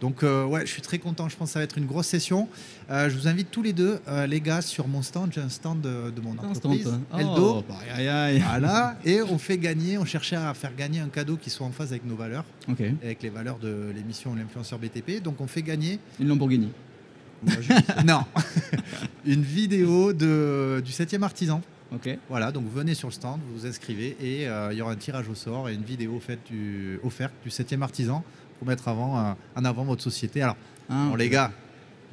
Donc 0.00 0.22
euh, 0.22 0.46
ouais, 0.46 0.64
je 0.64 0.72
suis 0.72 0.80
très 0.80 0.98
content. 0.98 1.28
Je 1.28 1.36
pense 1.36 1.50
que 1.50 1.52
ça 1.52 1.58
va 1.58 1.64
être 1.64 1.76
une 1.76 1.84
grosse 1.84 2.06
session. 2.06 2.48
Euh, 2.90 3.10
je 3.10 3.16
vous 3.18 3.28
invite 3.28 3.50
tous 3.50 3.62
les 3.62 3.74
deux, 3.74 3.98
euh, 4.08 4.26
les 4.26 4.40
gars, 4.40 4.62
sur 4.62 4.88
mon 4.88 5.02
stand. 5.02 5.30
J'ai 5.30 5.42
un 5.42 5.50
stand 5.50 5.82
de, 5.82 6.10
de 6.10 6.20
mon 6.22 6.32
Un 6.42 6.48
entreprise, 6.48 6.86
stand, 6.86 7.02
toi. 7.10 7.20
Eldo. 7.20 7.54
Oh, 7.58 7.64
bah, 7.68 7.74
aïe, 7.94 8.08
aïe, 8.08 8.36
aïe. 8.36 8.42
Voilà, 8.48 8.96
et 9.04 9.20
on 9.20 9.36
fait 9.36 9.58
gagner, 9.58 9.98
on 9.98 10.06
cherchait 10.06 10.36
à 10.36 10.54
faire 10.54 10.74
gagner 10.74 11.00
un 11.00 11.08
cadeau 11.10 11.36
qui 11.36 11.50
soit 11.50 11.66
en 11.66 11.70
phase 11.70 11.90
avec 11.90 12.06
nos 12.06 12.16
valeurs, 12.16 12.46
Ok, 12.66 12.80
avec 13.02 13.22
les 13.22 13.28
valeurs 13.28 13.58
de 13.58 13.92
l'émission 13.94 14.34
L'influenceur 14.34 14.78
BTP. 14.78 15.22
Donc 15.22 15.38
on 15.42 15.46
fait 15.46 15.60
gagner, 15.62 15.98
une 16.18 16.28
Lamborghini. 16.28 16.70
Je- 17.46 18.02
non, 18.06 18.24
une 19.26 19.42
vidéo 19.42 20.12
de, 20.14 20.82
du 20.84 20.92
7e 20.92 21.22
artisan. 21.22 21.60
Ok. 21.92 22.08
Voilà, 22.28 22.52
donc 22.52 22.64
vous 22.64 22.70
venez 22.70 22.94
sur 22.94 23.08
le 23.08 23.12
stand, 23.12 23.40
vous 23.46 23.60
vous 23.60 23.66
inscrivez 23.66 24.16
et 24.20 24.48
euh, 24.48 24.72
il 24.72 24.78
y 24.78 24.82
aura 24.82 24.92
un 24.92 24.96
tirage 24.96 25.28
au 25.28 25.34
sort 25.34 25.68
et 25.68 25.74
une 25.74 25.82
vidéo 25.82 26.20
faite 26.20 26.38
du, 26.48 27.00
offerte 27.02 27.32
du 27.42 27.50
7e 27.50 27.82
artisan 27.82 28.22
pour 28.58 28.68
mettre 28.68 28.86
avant, 28.88 29.18
euh, 29.18 29.32
en 29.56 29.64
avant 29.64 29.84
votre 29.84 30.02
société. 30.02 30.42
Alors, 30.42 30.56
Ah, 30.88 31.06
bon, 31.10 31.16
les 31.16 31.28
gars, 31.28 31.50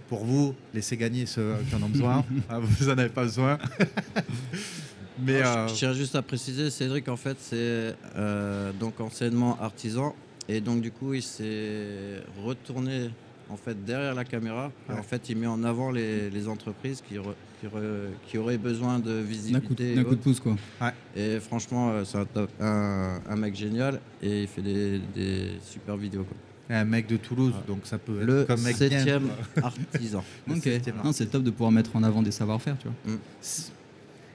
pour 0.09 0.25
vous, 0.25 0.55
laissez 0.73 0.97
gagner 0.97 1.25
ceux 1.25 1.55
qui 1.69 1.75
en 1.75 1.83
ont 1.83 1.89
besoin. 1.89 2.25
Ah, 2.49 2.59
vous 2.59 2.85
n'en 2.85 2.97
avez 2.97 3.09
pas 3.09 3.23
besoin. 3.23 3.57
Mais 5.19 5.41
Alors, 5.41 5.57
euh, 5.57 5.67
je, 5.67 5.73
je 5.73 5.77
tiens 5.79 5.93
juste 5.93 6.15
à 6.15 6.21
préciser, 6.21 6.69
Cédric, 6.69 7.07
en 7.09 7.17
fait, 7.17 7.37
c'est 7.39 7.95
donc 8.79 8.99
anciennement 8.99 9.57
artisan. 9.61 10.15
Et 10.49 10.61
donc, 10.61 10.81
du 10.81 10.91
coup, 10.91 11.13
il 11.13 11.21
s'est 11.23 12.21
retourné 12.43 13.09
en 13.49 13.57
fait, 13.57 13.83
derrière 13.85 14.13
la 14.15 14.25
caméra. 14.25 14.71
Et 14.89 14.93
en 14.93 15.03
fait, 15.03 15.29
il 15.29 15.37
met 15.37 15.47
en 15.47 15.63
avant 15.63 15.91
les, 15.91 16.29
les 16.29 16.47
entreprises 16.47 17.01
qui, 17.07 17.15
re- 17.15 17.33
qui, 17.59 17.67
re- 17.67 18.09
qui 18.27 18.37
auraient 18.37 18.57
besoin 18.57 18.99
de 18.99 19.05
D'un 19.05 19.21
coup, 19.21 19.27
visibilité. 19.27 19.95
d'un 19.95 20.03
coup 20.03 20.15
de 20.15 20.21
pouce, 20.21 20.39
quoi. 20.39 20.55
Et 21.15 21.39
franchement, 21.39 21.89
euh, 21.91 22.03
c'est 22.05 22.17
un, 22.17 22.25
top- 22.25 22.51
un- 22.59 23.19
un 23.27 23.35
mec 23.35 23.55
génial 23.55 23.99
et 24.21 24.41
il 24.43 24.47
fait 24.47 24.61
des, 24.61 24.99
des 25.15 25.51
super 25.63 25.97
vidéos. 25.97 26.23
quoi. 26.23 26.37
un 26.77 26.85
mec 26.85 27.07
de 27.07 27.17
Toulouse, 27.17 27.53
Ouais. 27.53 27.67
donc 27.67 27.79
ça 27.85 27.97
peut 27.97 28.19
être 28.21 28.25
Le 28.27 28.43
comme 28.45 28.61
mec 28.61 28.75
septième 28.77 29.29
artisan. 29.61 30.23
C'est 31.11 31.31
top 31.31 31.43
de 31.43 31.49
pouvoir 31.51 31.71
mettre 31.71 31.95
en 31.95 32.03
avant 32.03 32.21
des 32.21 32.31
savoir-faire, 32.31 32.77
tu 32.77 32.87
vois. 32.87 33.17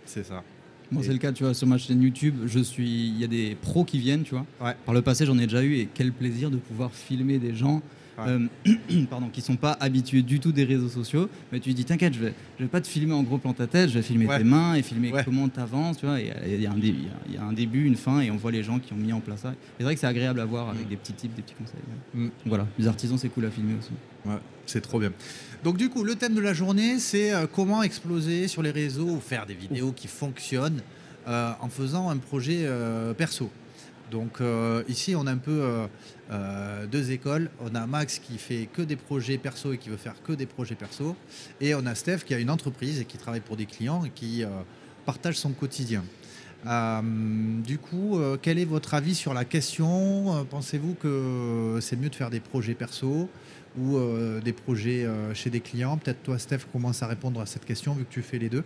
C'est 0.04 0.24
ça. 0.24 0.42
Moi, 0.90 1.02
c'est 1.02 1.12
le 1.12 1.18
cas, 1.18 1.32
tu 1.32 1.42
vois, 1.44 1.54
sur 1.54 1.66
ma 1.66 1.78
chaîne 1.78 2.02
YouTube, 2.02 2.34
je 2.46 2.58
suis, 2.58 3.08
il 3.08 3.18
y 3.18 3.24
a 3.24 3.26
des 3.26 3.54
pros 3.54 3.82
qui 3.82 3.98
viennent, 3.98 4.24
tu 4.24 4.34
vois. 4.34 4.44
Ouais. 4.60 4.74
Par 4.84 4.94
le 4.94 5.00
passé, 5.00 5.24
j'en 5.24 5.38
ai 5.38 5.46
déjà 5.46 5.62
eu 5.62 5.76
et 5.76 5.88
quel 5.94 6.12
plaisir 6.12 6.50
de 6.50 6.58
pouvoir 6.58 6.90
filmer 6.92 7.38
des 7.38 7.54
gens. 7.54 7.80
Ouais. 8.18 8.24
euh, 8.28 9.04
pardon, 9.10 9.28
qui 9.32 9.40
sont 9.40 9.56
pas 9.56 9.76
habitués 9.80 10.22
du 10.22 10.38
tout 10.38 10.52
des 10.52 10.64
réseaux 10.64 10.88
sociaux, 10.88 11.28
mais 11.50 11.60
tu 11.60 11.72
dis 11.72 11.84
t'inquiète, 11.84 12.12
je 12.14 12.20
vais, 12.20 12.34
je 12.58 12.64
vais 12.64 12.68
pas 12.68 12.80
te 12.80 12.86
filmer 12.86 13.14
en 13.14 13.22
gros 13.22 13.38
plan 13.38 13.52
ta 13.54 13.66
tête, 13.66 13.88
je 13.88 13.94
vais 13.94 14.02
filmer 14.02 14.26
Ouais. 14.26 14.38
tes 14.38 14.44
mains 14.44 14.74
et 14.74 14.82
filmer 14.82 15.12
Ouais. 15.12 15.22
comment 15.24 15.48
tu 15.48 15.58
avances, 15.60 15.98
tu 15.98 16.06
vois. 16.06 16.20
Il 16.20 16.26
y, 16.26 16.66
a 16.66 16.70
un 16.72 16.76
y 16.78 16.86
y 17.32 17.36
a 17.38 17.52
début, 17.52 17.84
une 17.86 17.96
fin, 17.96 18.20
et 18.20 18.30
on 18.30 18.36
voit 18.36 18.52
les 18.52 18.62
gens 18.62 18.78
qui 18.78 18.92
ont 18.92 18.96
mis 18.96 19.12
en 19.12 19.20
place 19.20 19.40
ça. 19.40 19.54
C'est 19.78 19.84
vrai 19.84 19.94
que 19.94 20.00
c'est 20.00 20.06
agréable 20.06 20.40
à 20.40 20.44
voir 20.44 20.68
avec 20.70 20.86
Mm. 20.86 20.90
des 20.90 20.96
petits 20.96 21.12
tips, 21.14 21.34
des 21.34 21.42
petits 21.42 21.54
conseils. 21.54 21.80
Mm. 22.14 22.28
Voilà, 22.46 22.66
les 22.78 22.86
artisans, 22.86 23.16
c'est 23.18 23.28
cool 23.28 23.46
à 23.46 23.50
filmer 23.50 23.74
aussi. 23.78 23.90
C'est 24.66 24.80
trop 24.80 25.00
bien. 25.00 25.12
Donc 25.64 25.76
du 25.76 25.88
coup, 25.88 26.04
le 26.04 26.14
thème 26.14 26.34
de 26.34 26.40
la 26.40 26.52
journée, 26.54 26.98
c'est 26.98 27.32
euh, 27.32 27.46
comment 27.52 27.82
exploser 27.82 28.46
sur 28.48 28.62
les 28.62 28.70
réseaux 28.70 29.08
ou 29.08 29.20
faire 29.20 29.46
des 29.46 29.54
vidéos 29.54 29.92
qui 29.92 30.06
fonctionnent 30.08 30.80
euh, 31.28 31.52
en 31.60 31.68
faisant 31.68 32.10
un 32.10 32.16
projet 32.18 32.60
euh, 32.62 33.14
perso. 33.14 33.50
Donc 34.12 34.42
euh, 34.42 34.84
ici, 34.88 35.16
on 35.16 35.26
a 35.26 35.32
un 35.32 35.38
peu 35.38 35.62
euh, 35.62 35.86
euh, 36.30 36.86
deux 36.86 37.10
écoles. 37.10 37.50
On 37.60 37.74
a 37.74 37.86
Max 37.86 38.18
qui 38.18 38.36
fait 38.36 38.68
que 38.70 38.82
des 38.82 38.96
projets 38.96 39.38
perso 39.38 39.72
et 39.72 39.78
qui 39.78 39.88
veut 39.88 39.96
faire 39.96 40.22
que 40.22 40.34
des 40.34 40.46
projets 40.46 40.74
perso. 40.74 41.16
Et 41.60 41.74
on 41.74 41.84
a 41.86 41.94
Steph 41.94 42.18
qui 42.18 42.34
a 42.34 42.38
une 42.38 42.50
entreprise 42.50 43.00
et 43.00 43.06
qui 43.06 43.16
travaille 43.16 43.40
pour 43.40 43.56
des 43.56 43.66
clients 43.66 44.04
et 44.04 44.10
qui 44.10 44.44
partage 45.06 45.36
son 45.36 45.52
quotidien. 45.52 46.04
Du 47.64 47.78
coup, 47.78 48.20
quel 48.42 48.58
est 48.58 48.64
votre 48.66 48.94
avis 48.94 49.14
sur 49.14 49.34
la 49.34 49.44
question? 49.44 50.46
Pensez-vous 50.50 50.94
que 50.94 51.78
c'est 51.80 51.96
mieux 51.96 52.10
de 52.10 52.14
faire 52.14 52.30
des 52.30 52.40
projets 52.40 52.74
perso 52.74 53.28
ou 53.78 53.98
des 54.44 54.52
projets 54.52 55.08
chez 55.34 55.50
des 55.50 55.60
clients? 55.60 55.96
Peut-être 55.96 56.22
toi, 56.22 56.38
Steph, 56.38 56.66
commence 56.70 57.02
à 57.02 57.06
répondre 57.06 57.40
à 57.40 57.46
cette 57.46 57.64
question 57.64 57.94
vu 57.94 58.04
que 58.04 58.12
tu 58.12 58.22
fais 58.22 58.38
les 58.38 58.50
deux. 58.50 58.64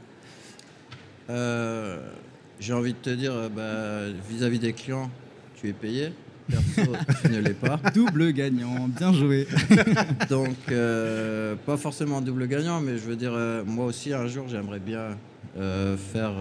J'ai 2.58 2.72
envie 2.72 2.92
de 2.94 2.98
te 2.98 3.10
dire, 3.10 3.48
bah, 3.50 4.10
vis-à-vis 4.28 4.58
des 4.58 4.72
clients, 4.72 5.10
tu 5.56 5.68
es 5.68 5.72
payé. 5.72 6.12
Perso, 6.48 6.92
tu 7.22 7.28
ne 7.32 7.38
l'es 7.40 7.54
pas. 7.54 7.80
Double 7.94 8.30
gagnant, 8.32 8.86
bien 8.88 9.12
joué. 9.12 9.48
Donc, 10.30 10.54
euh, 10.70 11.56
pas 11.66 11.76
forcément 11.76 12.20
double 12.20 12.46
gagnant, 12.46 12.80
mais 12.80 12.98
je 12.98 13.02
veux 13.04 13.16
dire, 13.16 13.32
euh, 13.34 13.64
moi 13.64 13.86
aussi, 13.86 14.12
un 14.12 14.28
jour, 14.28 14.46
j'aimerais 14.48 14.78
bien 14.78 15.16
euh, 15.58 15.96
faire 15.96 16.32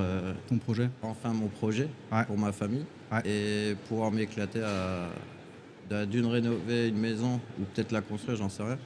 Ton 0.48 0.58
projet. 0.60 0.90
enfin 1.02 1.30
mon 1.34 1.48
projet 1.48 1.88
Ouais. 2.12 2.24
pour 2.26 2.38
ma 2.38 2.52
famille 2.52 2.86
Ouais. 3.12 3.22
et 3.28 3.76
pouvoir 3.88 4.12
m'éclater 4.12 4.62
à 4.62 5.10
d'une 6.08 6.26
rénover 6.26 6.88
une 6.90 6.98
maison 6.98 7.40
ou 7.60 7.64
peut-être 7.74 7.92
la 7.92 8.02
construire, 8.02 8.38
j'en 8.38 8.50
sais 8.50 8.64
rien. 8.64 8.78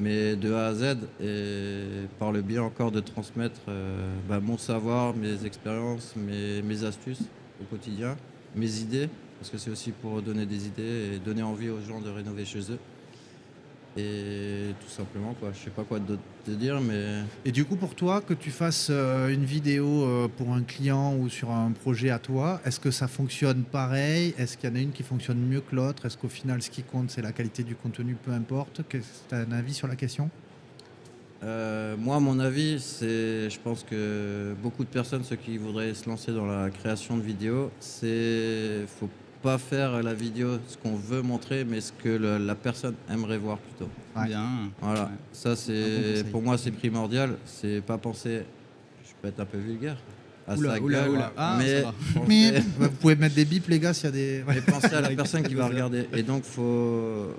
Mais 0.00 0.34
de 0.36 0.52
A 0.52 0.66
à 0.66 0.74
Z 0.74 0.96
et 1.22 1.82
par 2.18 2.32
le 2.32 2.42
biais 2.42 2.58
encore 2.58 2.90
de 2.90 2.98
transmettre 3.00 3.60
bah, 4.28 4.40
mon 4.40 4.58
savoir, 4.58 5.14
mes 5.16 5.46
expériences, 5.46 6.14
mes, 6.16 6.60
mes 6.62 6.82
astuces 6.84 7.22
au 7.60 7.64
quotidien, 7.64 8.16
mes 8.56 8.78
idées, 8.80 9.08
parce 9.44 9.50
que 9.50 9.58
c'est 9.58 9.70
aussi 9.70 9.90
pour 9.90 10.22
donner 10.22 10.46
des 10.46 10.66
idées 10.66 11.16
et 11.16 11.18
donner 11.18 11.42
envie 11.42 11.68
aux 11.68 11.78
gens 11.82 12.00
de 12.00 12.08
rénover 12.08 12.46
chez 12.46 12.60
eux. 12.72 12.78
Et 13.94 14.72
tout 14.80 14.88
simplement, 14.88 15.34
quoi. 15.34 15.50
Je 15.52 15.64
sais 15.64 15.70
pas 15.70 15.84
quoi 15.84 15.98
d'autre 15.98 16.22
te 16.46 16.50
dire, 16.52 16.80
mais 16.80 17.24
Et 17.44 17.52
du 17.52 17.66
coup, 17.66 17.76
pour 17.76 17.94
toi, 17.94 18.22
que 18.22 18.32
tu 18.32 18.50
fasses 18.50 18.88
euh, 18.88 19.28
une 19.28 19.44
vidéo 19.44 19.86
euh, 19.86 20.28
pour 20.34 20.54
un 20.54 20.62
client 20.62 21.14
ou 21.16 21.28
sur 21.28 21.50
un 21.50 21.72
projet 21.72 22.08
à 22.08 22.18
toi, 22.18 22.58
est-ce 22.64 22.80
que 22.80 22.90
ça 22.90 23.06
fonctionne 23.06 23.64
pareil? 23.64 24.34
Est-ce 24.38 24.56
qu'il 24.56 24.70
y 24.70 24.72
en 24.72 24.76
a 24.76 24.80
une 24.80 24.92
qui 24.92 25.02
fonctionne 25.02 25.38
mieux 25.38 25.60
que 25.60 25.76
l'autre? 25.76 26.06
Est-ce 26.06 26.16
qu'au 26.16 26.30
final, 26.30 26.62
ce 26.62 26.70
qui 26.70 26.82
compte, 26.82 27.10
c'est 27.10 27.20
la 27.20 27.32
qualité 27.32 27.64
du 27.64 27.74
contenu, 27.74 28.14
peu 28.14 28.32
importe? 28.32 28.80
Tu 28.88 29.02
as 29.30 29.36
un 29.36 29.52
avis 29.52 29.74
sur 29.74 29.88
la 29.88 29.96
question? 29.96 30.30
Euh, 31.42 31.96
moi, 31.98 32.18
mon 32.20 32.38
avis, 32.40 32.80
c'est, 32.80 33.50
je 33.50 33.60
pense 33.60 33.82
que 33.82 34.54
beaucoup 34.62 34.84
de 34.84 34.88
personnes, 34.88 35.24
ceux 35.24 35.36
qui 35.36 35.58
voudraient 35.58 35.92
se 35.92 36.08
lancer 36.08 36.32
dans 36.32 36.46
la 36.46 36.70
création 36.70 37.18
de 37.18 37.22
vidéos, 37.22 37.70
c'est, 37.80 38.86
faut 38.86 39.10
pas 39.44 39.58
faire 39.58 40.02
la 40.02 40.14
vidéo 40.14 40.58
ce 40.66 40.76
qu'on 40.78 40.96
veut 40.96 41.20
montrer, 41.20 41.64
mais 41.64 41.80
ce 41.82 41.92
que 41.92 42.08
le- 42.08 42.38
la 42.38 42.54
personne 42.54 42.94
aimerait 43.12 43.36
voir 43.36 43.58
plutôt. 43.58 43.90
Ouais. 44.16 44.26
Bien. 44.28 44.46
Voilà, 44.80 45.02
Ouais. 45.02 45.08
ça 45.34 45.50
bon 45.50 45.56
c'est, 45.56 46.24
pour 46.32 46.42
moi, 46.42 46.56
c'est 46.56 46.70
primordial. 46.70 47.36
C'est 47.44 47.82
pas 47.82 47.98
penser, 47.98 48.40
je 49.06 49.10
peux 49.20 49.28
être 49.28 49.40
un 49.40 49.44
peu 49.44 49.58
vulgaire, 49.58 49.98
à 50.48 50.56
Oula, 50.56 50.74
sa 50.76 50.80
oula, 50.80 51.00
gueule. 51.02 51.10
oula. 51.10 51.32
Ah, 51.36 51.58
mais, 51.58 51.84
vous 52.78 52.90
pouvez 53.00 53.16
mettre 53.16 53.34
des 53.34 53.44
bips, 53.44 53.68
les 53.68 53.78
gars, 53.78 53.92
s'il 53.92 54.06
y 54.06 54.08
a 54.08 54.12
des. 54.12 54.42
Ouais. 54.48 54.54
mais 54.54 54.60
pensez 54.62 54.94
à 54.94 55.02
la 55.02 55.10
personne 55.20 55.42
qui 55.42 55.54
va 55.54 55.66
regarder. 55.68 56.06
Et 56.14 56.22
donc, 56.22 56.44
faut. 56.44 57.34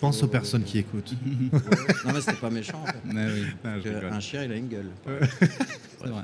Pense 0.00 0.18
faut- 0.20 0.26
aux 0.26 0.28
personnes 0.28 0.62
qui 0.64 0.78
écoutent. 0.78 1.14
Non, 1.52 2.12
mais 2.14 2.20
c'était 2.20 2.34
pas 2.34 2.50
méchant. 2.50 2.80
En 2.82 2.86
fait. 2.86 2.98
Mais 3.04 3.26
oui, 3.26 3.42
Parce 3.62 3.82
que 3.82 4.04
un 4.12 4.20
chien, 4.20 4.44
il 4.44 4.52
a 4.52 4.56
une 4.56 4.68
gueule. 4.68 4.86
vrai. 6.00 6.22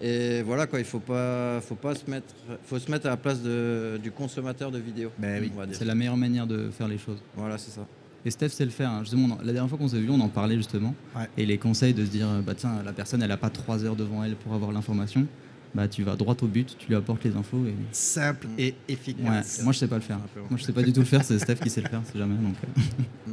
Et 0.00 0.42
voilà 0.42 0.66
quoi, 0.66 0.78
il 0.78 0.84
faut 0.84 1.00
pas, 1.00 1.60
faut 1.60 1.74
pas 1.74 1.94
se 1.94 2.08
mettre, 2.10 2.34
faut 2.64 2.78
se 2.78 2.90
mettre 2.90 3.06
à 3.06 3.10
la 3.10 3.16
place 3.16 3.42
de- 3.42 3.98
du 4.02 4.10
consommateur 4.10 4.70
de 4.70 4.78
vidéos. 4.78 5.10
Ben 5.18 5.42
oui. 5.42 5.52
C'est 5.72 5.84
la 5.84 5.94
meilleure 5.94 6.16
manière 6.16 6.46
de 6.46 6.70
faire 6.70 6.88
les 6.88 6.98
choses. 6.98 7.18
Voilà, 7.36 7.58
c'est 7.58 7.70
ça. 7.72 7.86
Et 8.24 8.30
Steph 8.30 8.48
sait 8.50 8.64
le 8.64 8.70
faire. 8.70 8.90
hein. 8.90 9.00
Justement, 9.00 9.38
la 9.44 9.52
dernière 9.52 9.68
fois 9.68 9.78
qu'on 9.78 9.88
s'est 9.88 10.00
vu, 10.00 10.10
on 10.10 10.20
en 10.20 10.28
parlait 10.28 10.56
justement. 10.56 10.94
Ouais. 11.16 11.28
Et 11.36 11.46
les 11.46 11.56
conseils 11.58 11.94
de 11.94 12.04
se 12.04 12.10
dire, 12.10 12.26
bah 12.44 12.54
tiens, 12.56 12.82
la 12.84 12.92
personne, 12.92 13.22
elle 13.22 13.28
n'a 13.28 13.36
pas 13.36 13.50
trois 13.50 13.84
heures 13.84 13.96
devant 13.96 14.24
elle 14.24 14.34
pour 14.36 14.54
avoir 14.54 14.72
l'information. 14.72 15.26
Bah 15.74 15.86
tu 15.86 16.02
vas 16.02 16.16
droit 16.16 16.34
au 16.40 16.46
but, 16.46 16.76
tu 16.78 16.88
lui 16.88 16.94
apportes 16.94 17.24
les 17.24 17.36
infos. 17.36 17.64
Et... 17.66 17.74
Simple 17.92 18.46
et 18.56 18.62
Ouais, 18.68 18.74
efficace. 18.88 19.62
moi 19.62 19.72
je 19.72 19.78
sais 19.78 19.88
pas 19.88 19.96
le 19.96 20.00
faire. 20.02 20.18
Simplement. 20.18 20.46
Moi 20.50 20.58
je 20.58 20.64
sais 20.64 20.72
pas 20.72 20.82
du 20.82 20.92
tout 20.92 21.00
le 21.00 21.06
faire, 21.06 21.24
c'est 21.24 21.38
Steph 21.38 21.56
qui 21.56 21.70
sait 21.70 21.82
le 21.82 21.88
faire, 21.88 22.00
c'est 22.10 22.18
jamais. 22.18 22.36
Donc, 22.36 22.54
euh. 22.64 23.32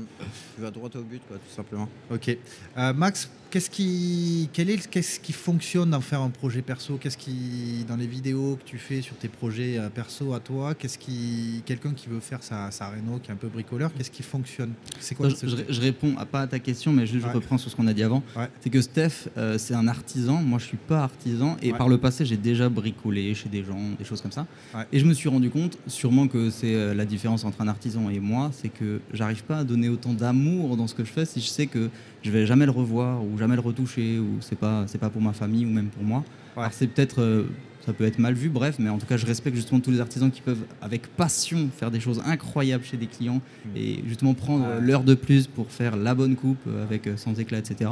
Tu 0.56 0.62
vas 0.62 0.72
droit 0.72 0.90
au 0.96 1.02
but, 1.02 1.22
quoi, 1.28 1.38
tout 1.38 1.54
simplement. 1.56 1.90
Ok. 2.10 2.38
Euh, 2.78 2.94
Max, 2.94 3.30
qu'est-ce 3.56 3.70
qui, 3.70 4.50
quel 4.52 4.70
est, 4.70 4.86
qu'est-ce 4.90 5.18
qui 5.18 5.32
fonctionne 5.32 5.92
dans 5.92 6.02
faire 6.02 6.20
un 6.20 6.30
projet 6.30 6.62
perso? 6.62 6.98
Qu'est-ce 6.98 7.18
qui, 7.18 7.86
dans 7.88 7.96
les 7.96 8.06
vidéos 8.06 8.58
que 8.58 8.70
tu 8.70 8.78
fais 8.78 9.02
sur 9.02 9.16
tes 9.16 9.30
projets 9.30 9.78
euh, 9.78 9.88
perso 9.90 10.34
à 10.34 10.42
toi, 10.42 10.76
qu'est-ce 10.76 10.98
qui, 10.98 11.62
quelqu'un 11.66 11.94
qui 11.94 12.10
veut 12.10 12.20
faire 12.20 12.44
sa, 12.44 12.70
sa 12.72 12.90
réno, 12.90 13.18
qui 13.20 13.30
est 13.30 13.34
un 13.34 13.38
peu 13.38 13.48
bricoleur, 13.48 13.94
qu'est-ce 13.94 14.12
qui 14.12 14.24
fonctionne? 14.24 14.74
C'est 15.00 15.16
quoi 15.16 15.30
je, 15.30 15.36
je- 15.48 15.56
je 15.74 15.80
réponds 15.82 16.16
à, 16.18 16.26
pas 16.26 16.42
à 16.42 16.48
ta 16.48 16.60
question, 16.60 16.92
mais 16.92 17.06
juste 17.08 17.24
Ouais. 17.24 17.32
je 17.32 17.36
reprends 17.38 17.58
sur 17.58 17.72
ce 17.72 17.78
qu'on 17.78 17.88
a 17.88 17.94
dit 17.94 18.04
avant. 18.04 18.22
Ouais. 18.36 18.50
C'est 18.60 18.70
que 18.70 18.82
Steph, 18.82 19.30
euh, 19.38 19.58
c'est 19.58 19.74
un 19.74 19.88
artisan. 19.88 20.42
Moi, 20.44 20.60
je 20.60 20.66
suis 20.66 20.76
pas 20.76 21.04
artisan. 21.04 21.56
Et 21.62 21.72
Ouais. 21.72 21.78
par 21.78 21.88
le 21.88 21.98
passé, 21.98 22.26
j'ai 22.26 22.36
déjà 22.36 22.68
bricolé 22.68 23.34
chez 23.36 23.48
des 23.48 23.64
gens, 23.64 23.80
des 23.98 24.04
choses 24.04 24.20
comme 24.22 24.34
ça. 24.34 24.46
Et 24.92 25.00
je 25.00 25.06
me 25.06 25.14
suis 25.14 25.30
rendu 25.30 25.50
compte, 25.50 25.78
sûrement 25.88 26.28
que 26.28 26.50
c'est 26.50 26.76
euh, 26.76 26.94
la 26.94 27.06
différence 27.06 27.46
entre 27.46 27.62
un 27.62 27.70
artisan 27.70 28.10
et 28.10 28.20
moi, 28.20 28.52
c'est 28.54 28.68
que 28.68 29.00
j'arrive 29.14 29.46
pas 29.46 29.60
à 29.60 29.64
donner 29.64 29.88
autant 29.88 30.12
d'amour 30.12 30.76
dans 30.76 30.88
ce 30.88 30.94
que 30.94 31.06
je 31.06 31.12
fais 31.12 31.24
si 31.26 31.40
je 31.40 31.48
sais 31.48 31.68
que 31.68 31.90
je 32.26 32.32
vais 32.32 32.46
jamais 32.46 32.66
le 32.66 32.72
revoir 32.72 33.24
ou 33.24 33.38
jamais 33.38 33.56
le 33.56 33.62
retoucher 33.62 34.20
ou 34.20 34.38
c'est 34.42 34.58
pas 34.58 34.86
c'est 34.88 34.98
pas 34.98 35.10
pour 35.10 35.22
ma 35.22 35.34
famille 35.34 35.66
ou 35.66 35.70
même 35.70 35.88
pour 35.88 36.04
moi. 36.04 36.20
Ouais. 36.58 36.64
Alors 36.64 36.74
c'est 36.74 36.88
peut-être 36.88 37.22
euh, 37.22 37.44
ça 37.86 37.94
peut 37.94 38.06
être 38.06 38.18
mal 38.18 38.34
vu, 38.34 38.50
bref, 38.50 38.78
mais 38.80 38.90
en 38.90 38.98
tout 38.98 39.06
cas, 39.06 39.16
je 39.16 39.28
respecte 39.28 39.56
justement 39.56 39.80
tous 39.80 39.92
les 39.92 40.00
artisans 40.00 40.32
qui 40.32 40.42
peuvent, 40.42 40.64
avec 40.82 41.06
passion, 41.16 41.70
faire 41.78 41.92
des 41.92 42.00
choses 42.00 42.20
incroyables 42.26 42.84
chez 42.84 42.98
des 42.98 43.06
clients 43.06 43.42
et 43.76 44.00
justement 44.08 44.34
prendre 44.34 44.66
euh, 44.66 44.80
Ouais. 44.80 44.88
l'heure 44.88 45.04
de 45.04 45.14
plus 45.14 45.46
pour 45.46 45.70
faire 45.70 45.96
la 45.96 46.16
bonne 46.16 46.36
coupe 46.36 46.58
euh, 46.68 46.82
avec 46.84 47.08
sans 47.16 47.40
éclat, 47.40 47.60
etc. 47.60 47.92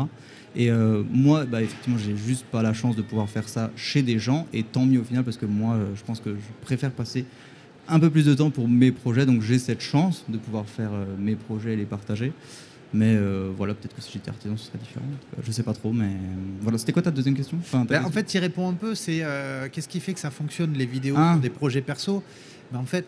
Et 0.56 0.72
euh, 0.72 1.04
moi, 1.12 1.46
bah, 1.46 1.62
effectivement, 1.62 2.00
j'ai 2.00 2.18
juste 2.18 2.46
pas 2.46 2.64
la 2.64 2.74
chance 2.74 2.96
de 2.96 3.04
pouvoir 3.04 3.30
faire 3.30 3.48
ça 3.48 3.70
chez 3.76 4.02
des 4.02 4.18
gens, 4.18 4.48
et 4.52 4.64
tant 4.64 4.84
mieux 4.88 5.00
au 5.02 5.04
final, 5.04 5.24
parce 5.24 5.38
que 5.38 5.46
moi, 5.46 5.78
je 5.96 6.02
pense 6.04 6.20
que 6.20 6.32
je 6.32 6.66
préfère 6.66 6.90
passer 6.90 7.26
un 7.88 8.00
peu 8.00 8.10
plus 8.10 8.26
de 8.26 8.34
temps 8.34 8.50
pour 8.50 8.68
mes 8.68 8.92
projets, 8.92 9.28
donc 9.28 9.44
j'ai 9.44 9.60
cette 9.60 9.82
chance 9.82 10.24
de 10.28 10.40
pouvoir 10.40 10.66
faire 10.66 10.90
mes 11.20 11.36
projets 11.36 11.74
et 11.74 11.76
les 11.76 11.86
partager. 11.86 12.32
Mais 12.94 13.16
euh, 13.16 13.52
voilà, 13.58 13.74
peut-être 13.74 13.96
que 13.96 14.02
si 14.02 14.12
j'étais 14.14 14.30
artisan, 14.30 14.56
ce 14.56 14.68
serait 14.68 14.78
différent. 14.78 15.06
Je 15.44 15.52
sais 15.52 15.64
pas 15.64 15.74
trop, 15.74 15.92
mais 15.92 16.06
euh, 16.06 16.10
voilà. 16.62 16.78
C'était 16.78 16.94
quoi 16.94 17.02
ta 17.02 17.10
deuxième 17.12 17.36
question 17.36 17.58
Enfin, 17.60 17.86
Ben, 17.86 18.06
en 18.06 18.12
fait, 18.12 18.24
tu 18.24 18.38
y 18.38 18.40
réponds 18.40 18.70
un 18.70 18.74
peu. 18.74 18.94
C'est 18.94 19.20
euh, 19.24 19.68
qu'est-ce 19.72 19.88
qui 19.88 20.00
fait 20.00 20.14
que 20.14 20.20
ça 20.20 20.30
fonctionne 20.30 20.74
les 20.74 20.86
vidéos, 20.86 21.16
Ah. 21.18 21.34
sur 21.34 21.42
des 21.42 21.50
projets 21.50 21.82
perso? 21.82 22.22
Mais 22.72 22.78
en 22.78 22.86
fait, 22.86 23.06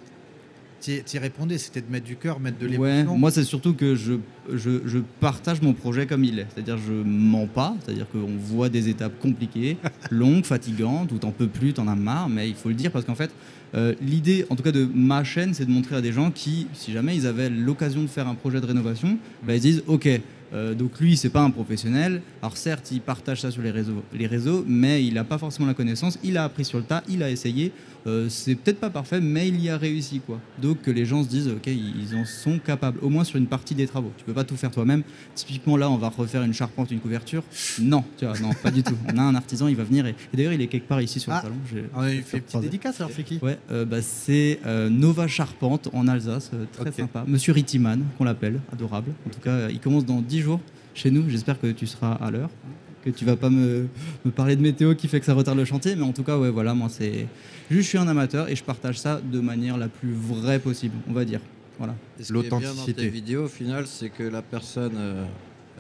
tu 1.06 1.16
y 1.16 1.20
répondais, 1.20 1.58
c'était 1.58 1.82
de 1.82 1.92
mettre 1.92 2.06
du 2.06 2.16
cœur, 2.16 2.40
mettre 2.40 2.58
de 2.58 2.68
Ouais, 2.78 2.98
l'émotion. 2.98 3.18
moi 3.18 3.32
c'est 3.32 3.44
surtout 3.44 3.74
que 3.74 3.96
je, 3.96 4.14
je, 4.54 4.82
je 4.86 5.00
partage 5.20 5.62
mon 5.62 5.74
projet 5.74 6.06
comme 6.06 6.24
il 6.24 6.40
est. 6.40 6.48
C'est-à-dire 6.54 6.78
je 6.78 6.94
mens 6.94 7.48
pas, 7.48 7.76
c'est-à-dire 7.84 8.08
qu'on 8.12 8.36
voit 8.40 8.70
des 8.70 8.90
étapes 8.90 9.20
compliquées, 9.20 9.78
longues, 10.12 10.46
fatigantes, 10.46 11.12
où 11.12 11.18
t'en 11.18 11.32
peux 11.32 11.48
plus, 11.48 11.74
t'en 11.74 11.88
as 11.88 11.96
marre, 11.96 12.30
mais 12.30 12.50
il 12.50 12.56
faut 12.56 12.70
le 12.70 12.76
dire 12.76 12.92
parce 12.92 13.06
qu'en 13.06 13.16
fait, 13.16 13.32
euh, 13.74 13.94
l'idée, 14.02 14.46
en 14.50 14.56
tout 14.56 14.64
cas 14.64 14.72
de 14.72 14.88
ma 14.94 15.24
chaîne, 15.24 15.54
c'est 15.54 15.66
de 15.66 15.72
montrer 15.72 15.96
à 15.96 16.02
des 16.02 16.12
gens 16.14 16.32
qui, 16.32 16.68
si 16.74 16.92
jamais 16.94 17.16
ils 17.16 17.28
avaient 17.28 17.50
l'occasion 17.50 18.02
de 18.02 18.08
faire 18.08 18.28
un 18.28 18.36
projet 18.36 18.62
de 18.62 18.66
rénovation, 18.66 19.18
bah, 19.46 19.56
ils 19.56 19.62
disent 19.62 19.84
ok. 19.88 20.08
Euh, 20.54 20.74
donc 20.74 21.00
lui, 21.00 21.18
c'est 21.18 21.30
pas 21.30 21.42
un 21.42 21.52
professionnel. 21.52 22.22
Alors 22.42 22.58
certes, 22.58 22.90
il 22.92 23.02
partage 23.02 23.42
ça 23.42 23.52
sur 23.52 23.62
les 23.62 23.72
réseaux, 23.72 24.04
les 24.14 24.28
réseaux, 24.28 24.64
mais 24.68 25.04
il 25.06 25.14
n'a 25.16 25.24
pas 25.24 25.38
forcément 25.38 25.68
la 25.68 25.74
connaissance. 25.74 26.20
Il 26.24 26.38
a 26.38 26.44
appris 26.44 26.66
sur 26.66 26.78
le 26.78 26.84
tas, 26.84 27.04
il 27.10 27.24
a 27.24 27.30
essayé. 27.30 27.72
Euh, 28.08 28.30
c'est 28.30 28.54
peut-être 28.54 28.80
pas 28.80 28.92
parfait, 28.92 29.20
mais 29.20 29.48
il 29.48 29.60
y 29.60 29.68
a 29.70 29.78
réussi 29.80 30.20
quoi. 30.20 30.40
Donc 30.62 30.84
que 30.84 30.92
les 30.92 31.06
gens 31.06 31.24
se 31.24 31.28
disent, 31.28 31.48
ok, 31.48 31.66
ils 31.66 32.16
en 32.16 32.24
sont 32.24 32.60
capables, 32.60 33.00
au 33.02 33.10
moins 33.10 33.24
sur 33.24 33.38
une 33.38 33.48
partie 33.48 33.74
des 33.74 33.88
travaux. 33.88 34.12
Tu 34.18 34.24
peux 34.24 34.34
pas 34.34 34.44
tout 34.44 34.56
faire 34.56 34.70
toi-même. 34.70 35.02
Typiquement 35.34 35.76
là, 35.76 35.90
on 35.90 35.98
va 35.98 36.10
refaire 36.10 36.44
une 36.44 36.54
charpente, 36.54 36.92
une 36.92 37.00
couverture. 37.00 37.42
Non, 37.82 38.04
tu 38.18 38.26
vois, 38.26 38.38
non, 38.40 38.52
pas 38.62 38.70
du 38.70 38.84
tout. 38.84 38.94
On 39.12 39.18
a 39.18 39.24
un 39.24 39.34
artisan, 39.34 39.68
il 39.68 39.76
va 39.76 39.84
venir 39.84 40.06
et, 40.06 40.12
et 40.34 40.38
d'ailleurs 40.38 40.54
il 40.54 40.62
est 40.62 40.68
quelque 40.68 40.88
part 40.88 41.02
ici 41.02 41.20
sur 41.20 41.32
Ah. 41.32 41.38
le 41.38 41.50
salon. 41.50 41.56
J'ai- 41.74 41.86
On 41.96 42.02
a 42.02 42.12
j'ai 42.12 42.22
fait 42.22 42.38
une 42.38 42.44
petite 42.44 42.62
dédicace 42.62 43.02
alors, 43.02 43.12
c'est 43.16 43.24
qui 43.24 43.40
Ouais, 43.42 43.58
euh, 43.72 43.86
bah, 43.86 44.04
c'est 44.04 44.60
euh, 44.68 44.88
Nova 44.90 45.28
Charpente 45.28 45.90
en 45.92 46.08
Alsace, 46.08 46.52
très 46.74 46.92
sympa. 46.92 47.24
Monsieur 47.28 47.54
Rittiman, 47.54 48.04
qu'on 48.20 48.24
l'appelle, 48.26 48.60
adorable. 48.72 49.14
En 49.26 49.32
tout 49.32 49.40
cas, 49.40 49.70
il 49.70 49.80
commence 49.80 50.06
dans 50.06 50.22
10 50.22 50.35
jours 50.42 50.60
chez 50.94 51.12
nous. 51.12 51.30
J'espère 51.30 51.60
que 51.60 51.68
tu 51.72 51.88
seras 51.88 52.14
à 52.14 52.32
l'heure, 52.32 52.50
que 53.04 53.10
tu 53.10 53.26
vas 53.26 53.36
pas 53.36 53.50
me, 53.50 53.88
me 54.24 54.32
parler 54.32 54.56
de 54.56 54.62
météo 54.62 54.96
qui 54.96 55.08
fait 55.08 55.20
que 55.20 55.26
ça 55.26 55.34
retarde 55.34 55.58
le 55.58 55.66
chantier. 55.66 55.96
Mais 55.96 56.04
en 56.04 56.14
tout 56.14 56.24
cas, 56.24 56.38
ouais, 56.38 56.50
voilà, 56.50 56.74
moi 56.74 56.90
c'est 56.90 57.28
juste, 57.70 57.84
je 57.84 57.88
suis 57.90 57.98
un 57.98 58.08
amateur 58.08 58.50
et 58.50 58.56
je 58.56 58.64
partage 58.64 59.00
ça 59.00 59.22
de 59.22 59.40
manière 59.40 59.78
la 59.78 59.88
plus 59.88 60.14
vraie 60.14 60.60
possible, 60.60 60.96
on 61.08 61.14
va 61.14 61.26
dire. 61.26 61.42
Voilà. 61.78 61.96
Et 62.20 62.24
ce 62.24 62.32
qui 62.32 62.40
est 62.40 62.42
bien 62.42 62.50
dans 62.50 62.60
L'authenticité. 62.60 63.02
tes 63.02 63.10
vidéos, 63.10 63.46
au 63.46 63.50
final, 63.50 63.86
c'est 63.88 64.10
que 64.10 64.24
la 64.24 64.42
personne 64.42 64.96
euh, 64.98 65.26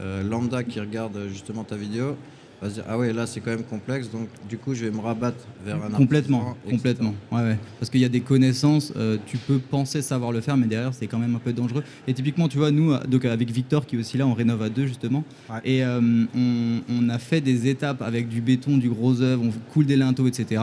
euh, 0.01 0.24
lambda 0.24 0.63
qui 0.63 0.79
regarde 0.79 1.27
justement 1.29 1.63
ta 1.63 1.77
vidéo 1.77 2.17
va 2.62 2.69
se 2.69 2.75
dire 2.75 2.83
Ah 2.88 2.97
ouais, 2.97 3.13
là 3.13 3.25
c'est 3.27 3.39
quand 3.41 3.51
même 3.51 3.63
complexe, 3.63 4.09
donc 4.09 4.27
du 4.50 4.57
coup 4.57 4.74
je 4.74 4.85
vais 4.85 4.91
me 4.91 5.00
rabattre 5.01 5.43
vers 5.65 5.75
un 5.83 5.89
Complètement, 5.89 6.50
artisan, 6.50 6.71
complètement. 6.71 7.13
Ouais, 7.31 7.41
ouais. 7.41 7.57
Parce 7.79 7.89
qu'il 7.89 8.01
y 8.01 8.05
a 8.05 8.09
des 8.09 8.21
connaissances, 8.21 8.93
euh, 8.95 9.17
tu 9.25 9.38
peux 9.38 9.59
penser 9.59 10.01
savoir 10.01 10.31
le 10.31 10.41
faire, 10.41 10.57
mais 10.57 10.67
derrière, 10.67 10.93
c'est 10.93 11.07
quand 11.07 11.19
même 11.19 11.35
un 11.35 11.39
peu 11.39 11.53
dangereux. 11.53 11.83
Et 12.07 12.13
typiquement, 12.13 12.47
tu 12.47 12.57
vois, 12.57 12.71
nous, 12.71 12.93
euh, 12.93 13.03
donc 13.07 13.25
avec 13.25 13.50
Victor, 13.51 13.85
qui 13.85 13.95
est 13.95 14.00
aussi 14.00 14.17
là, 14.17 14.25
on 14.27 14.33
rénove 14.33 14.62
à 14.62 14.69
deux, 14.69 14.85
justement. 14.88 15.24
Ouais. 15.50 15.59
Et 15.65 15.83
euh, 15.83 16.00
on, 16.35 16.79
on 16.89 17.09
a 17.09 17.17
fait 17.19 17.41
des 17.41 17.67
étapes 17.67 18.01
avec 18.01 18.29
du 18.29 18.41
béton, 18.41 18.77
du 18.77 18.89
gros 18.89 19.21
œuvre, 19.21 19.43
on 19.43 19.51
coule 19.74 19.85
des 19.85 19.95
linteaux, 19.97 20.27
etc. 20.27 20.62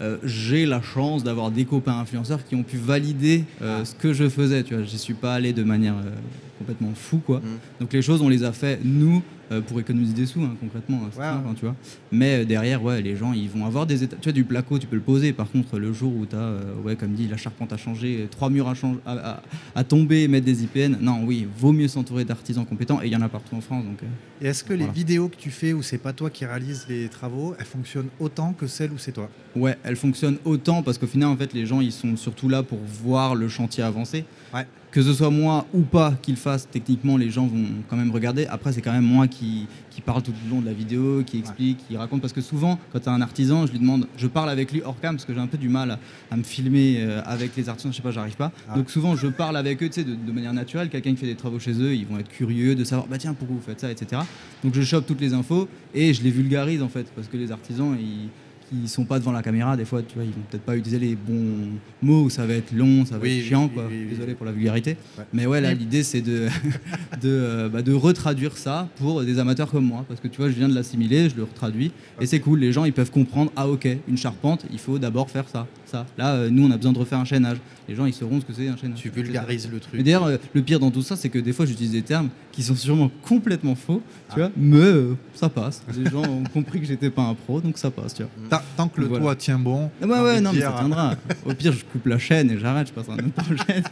Euh, 0.00 0.16
j'ai 0.24 0.64
la 0.64 0.80
chance 0.80 1.22
d'avoir 1.24 1.50
des 1.50 1.66
copains 1.66 1.98
influenceurs 1.98 2.42
qui 2.46 2.54
ont 2.54 2.62
pu 2.62 2.78
valider 2.78 3.44
euh, 3.60 3.80
Ah. 3.82 3.84
ce 3.84 3.94
que 3.94 4.14
je 4.14 4.28
faisais. 4.30 4.62
Tu 4.62 4.74
vois, 4.74 4.82
j'y 4.84 4.96
suis 4.98 5.12
pas 5.14 5.34
allé 5.34 5.52
de 5.52 5.62
manière 5.62 5.94
euh, 5.94 6.10
complètement 6.58 6.92
fou, 6.94 7.18
quoi. 7.18 7.40
Mm. 7.40 7.42
Donc 7.80 7.92
les 7.92 8.00
choses, 8.00 8.22
on 8.22 8.30
les 8.30 8.42
a 8.42 8.52
fait 8.52 8.80
nous 8.82 9.22
pour 9.60 9.80
économiser 9.80 10.12
des 10.12 10.26
sous, 10.26 10.42
hein, 10.42 10.54
concrètement. 10.60 11.00
simple, 11.10 11.18
ouais. 11.18 11.24
hein, 11.26 11.54
tu 11.58 11.64
vois. 11.64 11.74
Mais 12.12 12.42
euh, 12.42 12.44
derrière, 12.44 12.82
ouais, 12.84 13.02
les 13.02 13.16
gens, 13.16 13.32
ils 13.32 13.48
vont 13.48 13.66
avoir 13.66 13.86
des 13.86 14.04
étapes. 14.04 14.20
Tu 14.20 14.28
vois, 14.28 14.32
du 14.32 14.44
placo, 14.44 14.78
tu 14.78 14.86
peux 14.86 14.96
le 14.96 15.02
poser. 15.02 15.32
Par 15.32 15.50
contre, 15.50 15.78
le 15.78 15.92
jour 15.92 16.14
où 16.14 16.26
tu 16.26 16.36
as, 16.36 16.54
ouais, 16.84 16.94
comme 16.94 17.12
dit, 17.14 17.26
la 17.26 17.36
charpente 17.36 17.72
a 17.72 17.76
changé, 17.76 18.28
trois 18.30 18.50
murs 18.50 18.68
à, 18.68 18.74
changer, 18.74 19.00
à, 19.04 19.12
à- 19.32 19.42
à 19.74 19.84
tomber, 19.84 20.28
mettre 20.28 20.46
des 20.46 20.62
IPN, 20.62 20.96
non, 21.00 21.24
oui, 21.24 21.48
vaut 21.58 21.72
mieux 21.72 21.88
s'entourer 21.88 22.24
d'artisans 22.24 22.64
compétents. 22.64 23.00
Et 23.02 23.06
il 23.06 23.12
y 23.12 23.16
en 23.16 23.22
a 23.22 23.28
partout 23.28 23.56
en 23.56 23.60
France. 23.60 23.84
Donc, 23.84 24.02
euh, 24.02 24.06
Et 24.44 24.48
est-ce 24.48 24.62
que 24.62 24.72
les 24.74 24.86
vidéos 24.86 25.28
que 25.28 25.36
tu 25.36 25.50
fais 25.50 25.72
où 25.72 25.82
c'est 25.82 25.98
pas 25.98 26.12
toi 26.12 26.30
qui 26.30 26.44
réalises 26.44 26.86
les 26.88 27.08
travaux, 27.08 27.54
elles 27.58 27.66
fonctionnent 27.66 28.08
autant 28.20 28.52
que 28.52 28.66
celles 28.66 28.92
où 28.92 28.98
c'est 28.98 29.12
toi? 29.12 29.28
Ouais, 29.56 29.76
elle 29.82 29.96
fonctionne 29.96 30.36
autant 30.44 30.82
parce 30.82 30.96
qu'au 30.98 31.06
final, 31.08 31.28
en 31.30 31.36
fait, 31.36 31.52
les 31.54 31.66
gens, 31.66 31.80
ils 31.80 31.92
sont 31.92 32.16
surtout 32.16 32.48
là 32.48 32.62
pour 32.62 32.78
voir 33.02 33.34
le 33.34 33.48
chantier 33.48 33.82
avancer. 33.82 34.24
Ouais. 34.54 34.66
Que 34.90 35.02
ce 35.02 35.12
soit 35.12 35.30
moi 35.30 35.66
ou 35.72 35.82
pas 35.82 36.14
qu'il 36.20 36.34
fasse, 36.34 36.68
techniquement, 36.68 37.16
les 37.16 37.30
gens 37.30 37.46
vont 37.46 37.64
quand 37.88 37.96
même 37.96 38.10
regarder. 38.10 38.46
Après, 38.46 38.72
c'est 38.72 38.82
quand 38.82 38.92
même 38.92 39.04
moi 39.04 39.28
qui, 39.28 39.68
qui 39.90 40.00
parle 40.00 40.20
tout 40.22 40.32
le 40.44 40.50
long 40.50 40.60
de 40.60 40.66
la 40.66 40.72
vidéo, 40.72 41.22
qui 41.24 41.38
explique, 41.38 41.78
qui 41.86 41.96
raconte. 41.96 42.20
Parce 42.20 42.32
que 42.32 42.40
souvent, 42.40 42.76
quand 42.92 42.98
tu 42.98 43.08
as 43.08 43.12
un 43.12 43.20
artisan, 43.20 43.66
je 43.66 43.72
lui 43.72 43.78
demande, 43.78 44.08
je 44.16 44.26
parle 44.26 44.50
avec 44.50 44.72
lui 44.72 44.82
hors 44.82 44.98
cam 44.98 45.14
parce 45.14 45.24
que 45.24 45.32
j'ai 45.32 45.38
un 45.38 45.46
peu 45.46 45.58
du 45.58 45.68
mal 45.68 45.92
à, 45.92 45.98
à 46.32 46.36
me 46.36 46.42
filmer 46.42 46.96
euh, 47.00 47.22
avec 47.24 47.54
les 47.56 47.68
artisans, 47.68 47.92
je 47.92 47.98
sais 47.98 48.02
pas, 48.02 48.10
j'arrive 48.10 48.36
pas. 48.36 48.50
Ah. 48.68 48.74
Donc 48.74 48.90
souvent, 48.90 49.14
je 49.14 49.28
parle 49.28 49.56
avec 49.56 49.80
eux, 49.80 49.86
tu 49.86 50.00
sais, 50.00 50.04
de, 50.04 50.16
de 50.16 50.32
manière 50.32 50.52
naturelle. 50.52 50.88
Quelqu'un 50.88 51.10
qui 51.10 51.18
fait 51.18 51.26
des 51.26 51.36
travaux 51.36 51.60
chez 51.60 51.80
eux, 51.80 51.94
ils 51.94 52.06
vont 52.06 52.18
être 52.18 52.30
curieux 52.30 52.74
de 52.74 52.82
savoir, 52.82 53.06
bah 53.06 53.18
tiens, 53.18 53.34
pourquoi 53.34 53.56
vous 53.56 53.62
faites 53.62 53.80
ça, 53.80 53.92
etc. 53.92 54.22
Donc 54.64 54.74
je 54.74 54.82
chope 54.82 55.06
toutes 55.06 55.20
les 55.20 55.34
infos 55.34 55.68
et 55.94 56.12
je 56.12 56.22
les 56.24 56.30
vulgarise 56.30 56.82
en 56.82 56.88
fait, 56.88 57.06
parce 57.14 57.28
que 57.28 57.36
les 57.36 57.52
artisans, 57.52 57.96
ils 57.96 58.28
ils 58.72 58.88
sont 58.88 59.04
pas 59.04 59.18
devant 59.18 59.32
la 59.32 59.42
caméra, 59.42 59.76
des 59.76 59.84
fois, 59.84 60.02
tu 60.02 60.14
vois, 60.14 60.24
ils 60.24 60.30
vont 60.30 60.42
peut-être 60.50 60.62
pas 60.64 60.76
utiliser 60.76 60.98
les 60.98 61.16
bons 61.16 61.70
mots, 62.02 62.30
ça 62.30 62.46
va 62.46 62.54
être 62.54 62.72
long, 62.72 63.04
ça 63.04 63.16
va 63.16 63.22
Oui, 63.22 63.38
être 63.38 63.44
chiant, 63.46 63.64
oui, 63.64 63.70
quoi. 63.74 63.84
oui, 63.88 63.94
oui, 63.96 64.04
oui. 64.10 64.14
Désolé 64.16 64.34
pour 64.34 64.46
la 64.46 64.52
vulgarité. 64.52 64.96
Ouais. 65.18 65.24
Mais 65.32 65.46
ouais, 65.46 65.60
là, 65.60 65.74
l'idée, 65.74 66.02
c'est 66.02 66.20
de, 66.20 66.46
de, 67.20 67.28
euh, 67.28 67.68
bah, 67.68 67.82
de 67.82 67.92
retraduire 67.92 68.56
ça 68.56 68.88
pour 68.96 69.22
des 69.22 69.38
amateurs 69.38 69.70
comme 69.70 69.84
moi. 69.84 70.04
Parce 70.08 70.20
que 70.20 70.28
tu 70.28 70.36
vois, 70.40 70.48
je 70.50 70.54
viens 70.54 70.68
de 70.68 70.74
l'assimiler, 70.74 71.28
je 71.28 71.36
le 71.36 71.44
retraduis. 71.44 71.90
Et 72.20 72.26
c'est 72.26 72.40
cool, 72.40 72.60
les 72.60 72.72
gens, 72.72 72.84
ils 72.84 72.92
peuvent 72.92 73.10
comprendre, 73.10 73.50
ah 73.56 73.68
ok, 73.68 73.88
une 74.08 74.16
charpente, 74.16 74.64
il 74.72 74.78
faut 74.78 74.98
d'abord 74.98 75.30
faire 75.30 75.48
ça, 75.48 75.66
ça. 75.90 76.06
Là, 76.16 76.34
euh, 76.34 76.50
nous, 76.50 76.66
on 76.66 76.70
a 76.70 76.76
besoin 76.76 76.92
de 76.92 76.98
refaire 76.98 77.18
un 77.18 77.24
chaînage. 77.24 77.56
Les 77.88 77.94
gens, 77.96 78.06
ils 78.06 78.14
sauront 78.14 78.40
ce 78.40 78.44
que 78.46 78.52
c'est 78.52 78.68
un 78.68 78.76
chaînage. 78.76 78.98
Tu 79.00 79.08
vulgarises 79.10 79.68
le 79.70 79.80
truc. 79.80 80.00
d'ailleurs, 80.02 80.24
euh, 80.24 80.36
le 80.54 80.62
pire 80.62 80.78
dans 80.80 80.90
tout 80.90 81.02
ça, 81.02 81.16
c'est 81.16 81.28
que 81.28 81.38
des 81.38 81.52
fois, 81.52 81.66
j'utilise 81.66 81.92
des 81.92 82.02
termes 82.02 82.28
qui 82.52 82.62
sont 82.62 82.76
sûrement 82.76 83.10
complètement 83.26 83.74
faux, 83.74 84.02
tu 84.28 84.34
Ah. 84.34 84.34
vois, 84.36 84.50
mais 84.56 84.76
euh, 84.78 85.14
ça 85.34 85.48
passe. 85.48 85.82
Les 85.96 86.08
gens 86.10 86.22
ont 86.22 86.44
compris 86.54 86.80
que 86.80 86.86
j'étais 86.86 87.10
pas 87.10 87.22
un 87.22 87.34
pro, 87.34 87.60
donc 87.60 87.78
ça 87.78 87.90
passe, 87.90 88.14
tu 88.14 88.22
vois. 88.22 88.30
Tant, 88.48 88.62
tant 88.76 88.88
que 88.88 89.00
le 89.00 89.08
Voilà. 89.08 89.24
toit 89.24 89.36
tient 89.36 89.58
bon. 89.58 89.90
Ah 90.02 90.06
Ouais, 90.06 90.40
non, 90.40 90.52
mais 90.52 90.60
ça 90.60 90.72
tiendra. 90.78 91.16
Au 91.44 91.52
pire, 91.54 91.72
je 91.72 91.84
coupe 91.84 92.06
la 92.06 92.18
chaîne 92.18 92.50
et 92.50 92.58
j'arrête, 92.58 92.88
je 92.88 92.92
passe 92.92 93.08
à 93.08 93.12
un 93.14 93.18
autre 93.18 93.32
projet. 93.44 93.82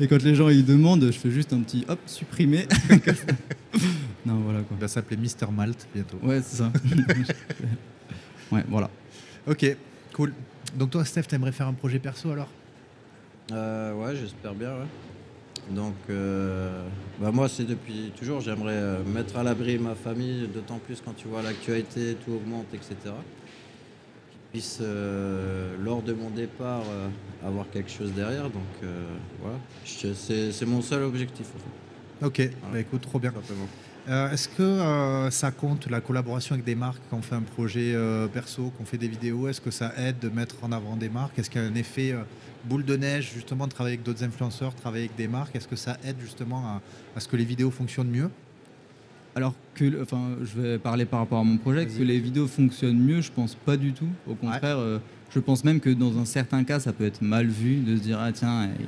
Et 0.00 0.06
quand 0.08 0.22
les 0.22 0.34
gens 0.34 0.48
ils 0.50 0.64
demandent, 0.64 1.04
je 1.06 1.10
fais 1.18 1.30
juste 1.30 1.52
un 1.52 1.60
petit 1.60 1.84
hop, 1.88 1.98
supprimer. 2.06 2.66
non, 4.26 4.36
voilà 4.44 4.60
quoi. 4.60 4.76
Il 4.78 4.80
va 4.80 4.88
s'appeler 4.88 5.16
Mister 5.16 5.46
Malt 5.54 5.86
bientôt. 5.94 6.18
Ouais, 6.22 6.40
c'est 6.44 6.56
ça. 6.58 6.72
ouais, 8.52 8.64
voilà. 8.68 8.90
Ok, 9.46 9.76
cool. 10.12 10.32
Donc 10.76 10.90
toi, 10.90 11.04
Steph, 11.04 11.22
t'aimerais 11.24 11.52
faire 11.52 11.66
un 11.68 11.74
projet 11.74 11.98
perso 11.98 12.30
alors 12.30 12.48
Euh, 13.52 13.94
ouais, 13.94 14.14
j'espère 14.16 14.54
bien. 14.54 14.78
ouais. 14.78 14.86
Donc, 15.74 15.94
euh, 16.10 16.86
bah, 17.18 17.30
moi, 17.32 17.48
c'est 17.48 17.64
depuis 17.64 18.12
toujours. 18.16 18.40
J'aimerais 18.40 18.74
euh, 18.76 19.04
mettre 19.04 19.36
à 19.36 19.42
l'abri 19.42 19.78
ma 19.78 19.94
famille, 19.94 20.46
d'autant 20.48 20.78
plus 20.78 21.00
quand 21.00 21.14
tu 21.14 21.28
vois 21.28 21.42
l'actualité, 21.42 22.14
tout 22.16 22.32
augmente, 22.32 22.66
etc. 22.74 23.14
Qu'ils 24.30 24.40
puissent, 24.50 24.78
euh, 24.80 25.76
lors 25.78 26.02
de 26.02 26.12
mon 26.12 26.30
départ, 26.30 26.84
avoir 27.42 27.70
quelque 27.70 27.90
chose 27.90 28.12
derrière. 28.12 28.50
Donc, 28.50 28.66
voilà. 29.40 29.58
Je- 29.84 30.12
C'est 30.14 30.52
c'est 30.52 30.66
mon 30.66 30.82
seul 30.82 31.02
objectif, 31.02 31.48
en 31.54 31.58
fait, 31.58 32.26
Ok, 32.26 32.50
bah 32.72 32.80
écoute, 32.80 33.02
trop 33.02 33.18
bien. 33.18 33.30
tout 33.30 33.36
simplement. 33.36 33.68
Euh, 34.08 34.30
Est-ce 34.30 34.48
que 34.48 34.62
euh, 34.62 35.30
ça 35.30 35.50
compte 35.50 35.86
la 35.90 36.00
collaboration 36.00 36.54
avec 36.54 36.64
des 36.64 36.74
marques 36.74 37.02
quand 37.10 37.18
on 37.18 37.22
fait 37.22 37.34
un 37.34 37.42
projet 37.42 37.92
euh, 37.94 38.26
perso, 38.26 38.72
qu'on 38.78 38.86
fait 38.86 38.96
des 38.96 39.08
vidéos? 39.08 39.48
Est-ce 39.48 39.60
que 39.60 39.70
ça 39.70 39.92
aide 39.98 40.18
de 40.18 40.30
mettre 40.30 40.56
en 40.62 40.72
avant 40.72 40.96
des 40.96 41.10
marques? 41.10 41.38
Est-ce 41.38 41.50
qu'il 41.50 41.60
y 41.60 41.64
a 41.64 41.68
un 41.68 41.74
effet 41.74 42.12
euh, 42.12 42.22
boule 42.64 42.86
de 42.86 42.96
neige 42.96 43.32
justement 43.34 43.66
de 43.66 43.72
travailler 43.72 43.96
avec 43.96 44.06
d'autres 44.06 44.24
influenceurs, 44.24 44.74
travailler 44.74 45.04
avec 45.04 45.16
des 45.16 45.28
marques? 45.28 45.54
Est-ce 45.54 45.68
que 45.68 45.76
ça 45.76 45.98
aide 46.04 46.16
justement 46.20 46.60
à, 46.66 46.80
à 47.16 47.20
ce 47.20 47.28
que 47.28 47.36
les 47.36 47.44
vidéos 47.44 47.70
fonctionnent 47.70 48.10
mieux? 48.10 48.30
Alors 49.34 49.54
que, 49.74 50.02
enfin, 50.02 50.36
je 50.42 50.58
vais 50.58 50.78
parler 50.78 51.04
par 51.04 51.20
rapport 51.20 51.40
à 51.40 51.44
mon 51.44 51.58
projet, 51.58 51.86
que 51.86 52.02
les 52.02 52.18
vidéos 52.18 52.46
fonctionnent 52.46 52.98
mieux, 52.98 53.20
je 53.20 53.30
pense 53.30 53.54
pas 53.54 53.76
du 53.76 53.92
tout. 53.92 54.08
Au 54.26 54.34
contraire, 54.34 54.78
je 55.32 55.38
pense 55.38 55.62
même 55.64 55.78
que 55.78 55.90
dans 55.90 56.18
un 56.18 56.24
certain 56.24 56.64
cas, 56.64 56.80
ça 56.80 56.92
peut 56.92 57.04
être 57.04 57.22
mal 57.22 57.46
vu 57.46 57.76
de 57.76 57.94
se 57.96 58.02
dire 58.02 58.18
ah 58.18 58.32
tiens, 58.32 58.70
il, 58.80 58.86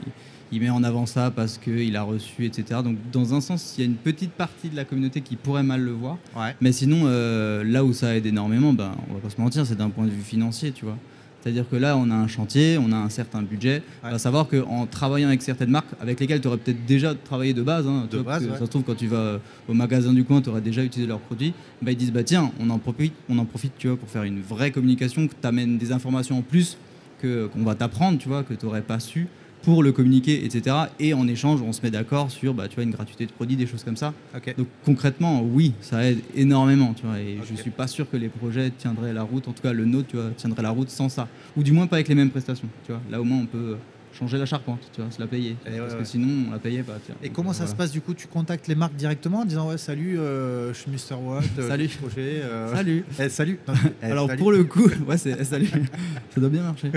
il 0.52 0.60
met 0.60 0.70
en 0.70 0.82
avant 0.82 1.06
ça 1.06 1.30
parce 1.30 1.58
qu'il 1.58 1.96
a 1.96 2.02
reçu, 2.02 2.44
etc. 2.44 2.80
Donc 2.82 2.96
dans 3.12 3.34
un 3.34 3.40
sens, 3.40 3.74
il 3.76 3.80
y 3.80 3.84
a 3.84 3.86
une 3.86 3.96
petite 3.96 4.32
partie 4.32 4.68
de 4.68 4.76
la 4.76 4.84
communauté 4.84 5.20
qui 5.20 5.36
pourrait 5.36 5.62
mal 5.62 5.80
le 5.82 5.92
voir. 5.92 6.18
Ouais. 6.36 6.54
Mais 6.60 6.72
sinon, 6.72 7.02
euh, 7.04 7.62
là 7.64 7.84
où 7.84 7.92
ça 7.92 8.16
aide 8.16 8.26
énormément, 8.26 8.72
ben, 8.72 8.92
on 9.08 9.14
va 9.14 9.20
pas 9.20 9.30
se 9.30 9.40
mentir, 9.40 9.64
c'est 9.66 9.76
d'un 9.76 9.90
point 9.90 10.04
de 10.04 10.10
vue 10.10 10.22
financier, 10.22 10.72
tu 10.72 10.84
vois. 10.84 10.96
C'est-à-dire 11.40 11.66
que 11.68 11.76
là, 11.76 11.96
on 11.96 12.10
a 12.10 12.14
un 12.14 12.28
chantier, 12.28 12.78
on 12.78 12.92
a 12.92 12.96
un 12.96 13.08
certain 13.08 13.40
budget. 13.40 13.82
Ouais. 14.04 14.10
À 14.10 14.18
savoir 14.18 14.46
qu'en 14.46 14.86
travaillant 14.86 15.28
avec 15.28 15.40
certaines 15.40 15.70
marques, 15.70 15.88
avec 16.00 16.20
lesquelles 16.20 16.40
tu 16.40 16.48
aurais 16.48 16.58
peut-être 16.58 16.84
déjà 16.84 17.14
travaillé 17.14 17.54
de 17.54 17.62
base, 17.62 17.86
hein, 17.86 18.06
De 18.10 18.18
vois, 18.18 18.34
base, 18.34 18.44
ouais. 18.46 18.58
ça 18.58 18.66
se 18.66 18.70
trouve, 18.70 18.82
quand 18.82 18.96
tu 18.96 19.06
vas 19.06 19.16
euh, 19.16 19.38
au 19.68 19.72
magasin 19.72 20.12
du 20.12 20.24
coin, 20.24 20.42
tu 20.42 20.50
aurais 20.50 20.60
déjà 20.60 20.84
utilisé 20.84 21.08
leurs 21.08 21.20
produits, 21.20 21.54
bah, 21.80 21.92
ils 21.92 21.96
disent 21.96 22.12
bah 22.12 22.24
tiens, 22.24 22.50
on 22.60 22.68
en 22.68 22.78
profite, 22.78 23.14
on 23.30 23.38
en 23.38 23.46
profite 23.46 23.72
tu 23.78 23.88
vois, 23.88 23.96
pour 23.96 24.08
faire 24.10 24.24
une 24.24 24.42
vraie 24.42 24.70
communication, 24.70 25.28
que 25.28 25.34
tu 25.40 25.46
amènes 25.46 25.78
des 25.78 25.92
informations 25.92 26.38
en 26.38 26.42
plus 26.42 26.76
qu'on 27.22 27.64
va 27.64 27.74
t'apprendre, 27.74 28.18
tu 28.18 28.28
vois, 28.28 28.42
que 28.42 28.54
tu 28.54 28.66
n'aurais 28.66 28.82
pas 28.82 29.00
su 29.00 29.26
pour 29.62 29.82
le 29.82 29.92
communiquer, 29.92 30.44
etc. 30.44 30.76
Et 30.98 31.14
en 31.14 31.26
échange, 31.28 31.60
on 31.62 31.72
se 31.72 31.82
met 31.82 31.90
d'accord 31.90 32.30
sur 32.30 32.54
bah, 32.54 32.68
tu 32.68 32.76
vois, 32.76 32.84
une 32.84 32.90
gratuité 32.90 33.26
de 33.26 33.32
produits, 33.32 33.56
des 33.56 33.66
choses 33.66 33.84
comme 33.84 33.96
ça. 33.96 34.14
Donc 34.56 34.68
concrètement, 34.84 35.42
oui, 35.42 35.72
ça 35.80 36.04
aide 36.04 36.20
énormément, 36.34 36.94
tu 36.94 37.06
vois. 37.06 37.18
Et 37.18 37.38
je 37.48 37.54
suis 37.54 37.70
pas 37.70 37.86
sûr 37.86 38.08
que 38.08 38.16
les 38.16 38.28
projets 38.28 38.70
tiendraient 38.70 39.12
la 39.12 39.22
route, 39.22 39.48
en 39.48 39.52
tout 39.52 39.62
cas 39.62 39.72
le 39.72 39.84
nôtre, 39.84 40.08
tu 40.08 40.16
vois, 40.16 40.30
tiendrait 40.36 40.62
la 40.62 40.70
route 40.70 40.90
sans 40.90 41.08
ça, 41.08 41.28
ou 41.56 41.62
du 41.62 41.72
moins 41.72 41.86
pas 41.86 41.96
avec 41.96 42.08
les 42.08 42.14
mêmes 42.14 42.30
prestations, 42.30 42.68
tu 42.86 42.92
vois. 42.92 43.00
Là 43.10 43.20
au 43.20 43.24
moins 43.24 43.38
on 43.38 43.46
peut 43.46 43.76
changer 44.20 44.38
la 44.38 44.46
charpente, 44.46 44.80
tu 44.94 45.00
vois, 45.00 45.10
se 45.10 45.18
la 45.20 45.26
payer, 45.26 45.56
Et 45.66 45.70
parce 45.70 45.80
ouais, 45.80 45.88
que 45.94 45.98
ouais. 46.00 46.04
sinon 46.04 46.46
on 46.48 46.52
la 46.52 46.58
payait 46.58 46.82
pas. 46.82 46.98
tu 47.04 47.10
vois. 47.12 47.16
Et 47.22 47.26
Donc, 47.28 47.36
comment 47.36 47.52
ça 47.52 47.60
voilà. 47.64 47.70
se 47.72 47.76
passe 47.76 47.90
du 47.90 48.00
coup 48.00 48.14
Tu 48.14 48.26
contactes 48.28 48.68
les 48.68 48.74
marques 48.74 48.94
directement 48.94 49.40
en 49.40 49.44
disant 49.44 49.68
ouais 49.70 49.78
salut, 49.78 50.18
euh, 50.18 50.72
je 50.72 50.78
suis 50.78 50.90
Mr 50.90 51.16
Watt, 51.22 51.44
euh, 51.58 51.68
Salut. 51.68 51.88
projet. 51.88 52.40
euh, 52.42 52.72
Salut. 52.74 53.04
eh, 53.18 53.28
salut. 53.28 53.58
Non, 53.68 53.74
eh, 54.02 54.06
Alors 54.06 54.26
salut. 54.28 54.38
pour 54.38 54.52
le 54.52 54.64
coup, 54.64 54.88
ouais, 55.08 55.16
c'est 55.18 55.42
salut. 55.44 55.68
ça 56.34 56.40
doit 56.40 56.50
bien 56.50 56.62
marcher. 56.62 56.92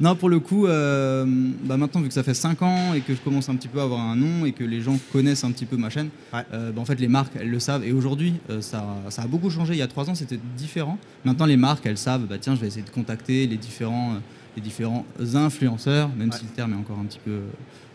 non, 0.00 0.16
pour 0.16 0.28
le 0.28 0.40
coup, 0.40 0.66
euh, 0.66 1.24
bah 1.64 1.76
maintenant 1.76 2.00
vu 2.00 2.08
que 2.08 2.14
ça 2.14 2.22
fait 2.22 2.34
5 2.34 2.62
ans 2.62 2.94
et 2.94 3.00
que 3.00 3.14
je 3.14 3.20
commence 3.20 3.48
un 3.48 3.56
petit 3.56 3.68
peu 3.68 3.80
à 3.80 3.84
avoir 3.84 4.00
un 4.00 4.16
nom 4.16 4.46
et 4.46 4.52
que 4.52 4.64
les 4.64 4.80
gens 4.80 4.98
connaissent 5.12 5.44
un 5.44 5.50
petit 5.52 5.66
peu 5.66 5.76
ma 5.76 5.90
chaîne, 5.90 6.08
Ouais. 6.32 6.44
bah, 6.50 6.72
en 6.80 6.84
fait 6.84 6.98
les 6.98 7.08
marques 7.08 7.32
elles 7.38 7.50
le 7.50 7.60
savent. 7.60 7.84
Et 7.84 7.92
aujourd'hui, 7.92 8.34
ça, 8.60 8.84
ça 9.10 9.22
a 9.22 9.26
beaucoup 9.26 9.50
changé. 9.50 9.74
Il 9.74 9.78
y 9.78 9.82
a 9.82 9.86
3 9.88 10.08
ans, 10.10 10.14
c'était 10.14 10.38
différent. 10.56 10.98
Maintenant 11.24 11.46
les 11.46 11.56
marques 11.56 11.84
elles 11.86 11.98
savent. 11.98 12.26
Bah 12.26 12.36
tiens, 12.40 12.54
je 12.54 12.60
vais 12.60 12.66
essayer 12.68 12.84
de 12.84 12.90
contacter 12.90 13.46
les 13.46 13.56
différents, 13.56 14.14
les 14.58 14.64
différents 14.64 15.06
influenceurs, 15.34 16.08
même 16.18 16.30
Ouais. 16.30 16.36
si 16.36 16.44
le 16.44 16.50
terme 16.50 16.72
est 16.72 16.76
encore 16.76 16.98
un 16.98 17.04
petit 17.04 17.20
peu 17.24 17.40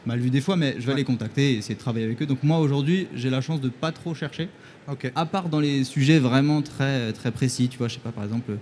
mal 0.06 0.20
vu 0.20 0.30
des 0.30 0.42
fois, 0.42 0.56
mais 0.56 0.76
je 0.80 0.86
vais 0.86 0.94
Ouais. 0.94 0.98
les 1.00 1.04
contacter 1.04 1.54
et 1.54 1.58
essayer 1.58 1.76
de 1.76 1.80
travailler 1.80 2.06
avec 2.06 2.22
eux. 2.22 2.26
Donc 2.26 2.42
moi 2.44 2.60
aujourd'hui, 2.60 3.08
j'ai 3.16 3.30
la 3.30 3.42
chance 3.42 3.60
de 3.62 3.70
pas 3.70 3.92
trop 3.92 4.14
chercher. 4.14 4.48
Ok. 4.90 5.12
À 5.16 5.26
part 5.26 5.48
dans 5.50 5.60
les 5.62 5.84
sujets 5.86 6.20
vraiment 6.20 6.62
très, 6.62 7.14
très 7.14 7.32
précis, 7.32 7.70
tu 7.70 7.78
vois, 7.78 7.88
je 7.88 7.94
sais 7.96 8.00
pas, 8.02 8.12
par 8.12 8.24
exemple, 8.26 8.58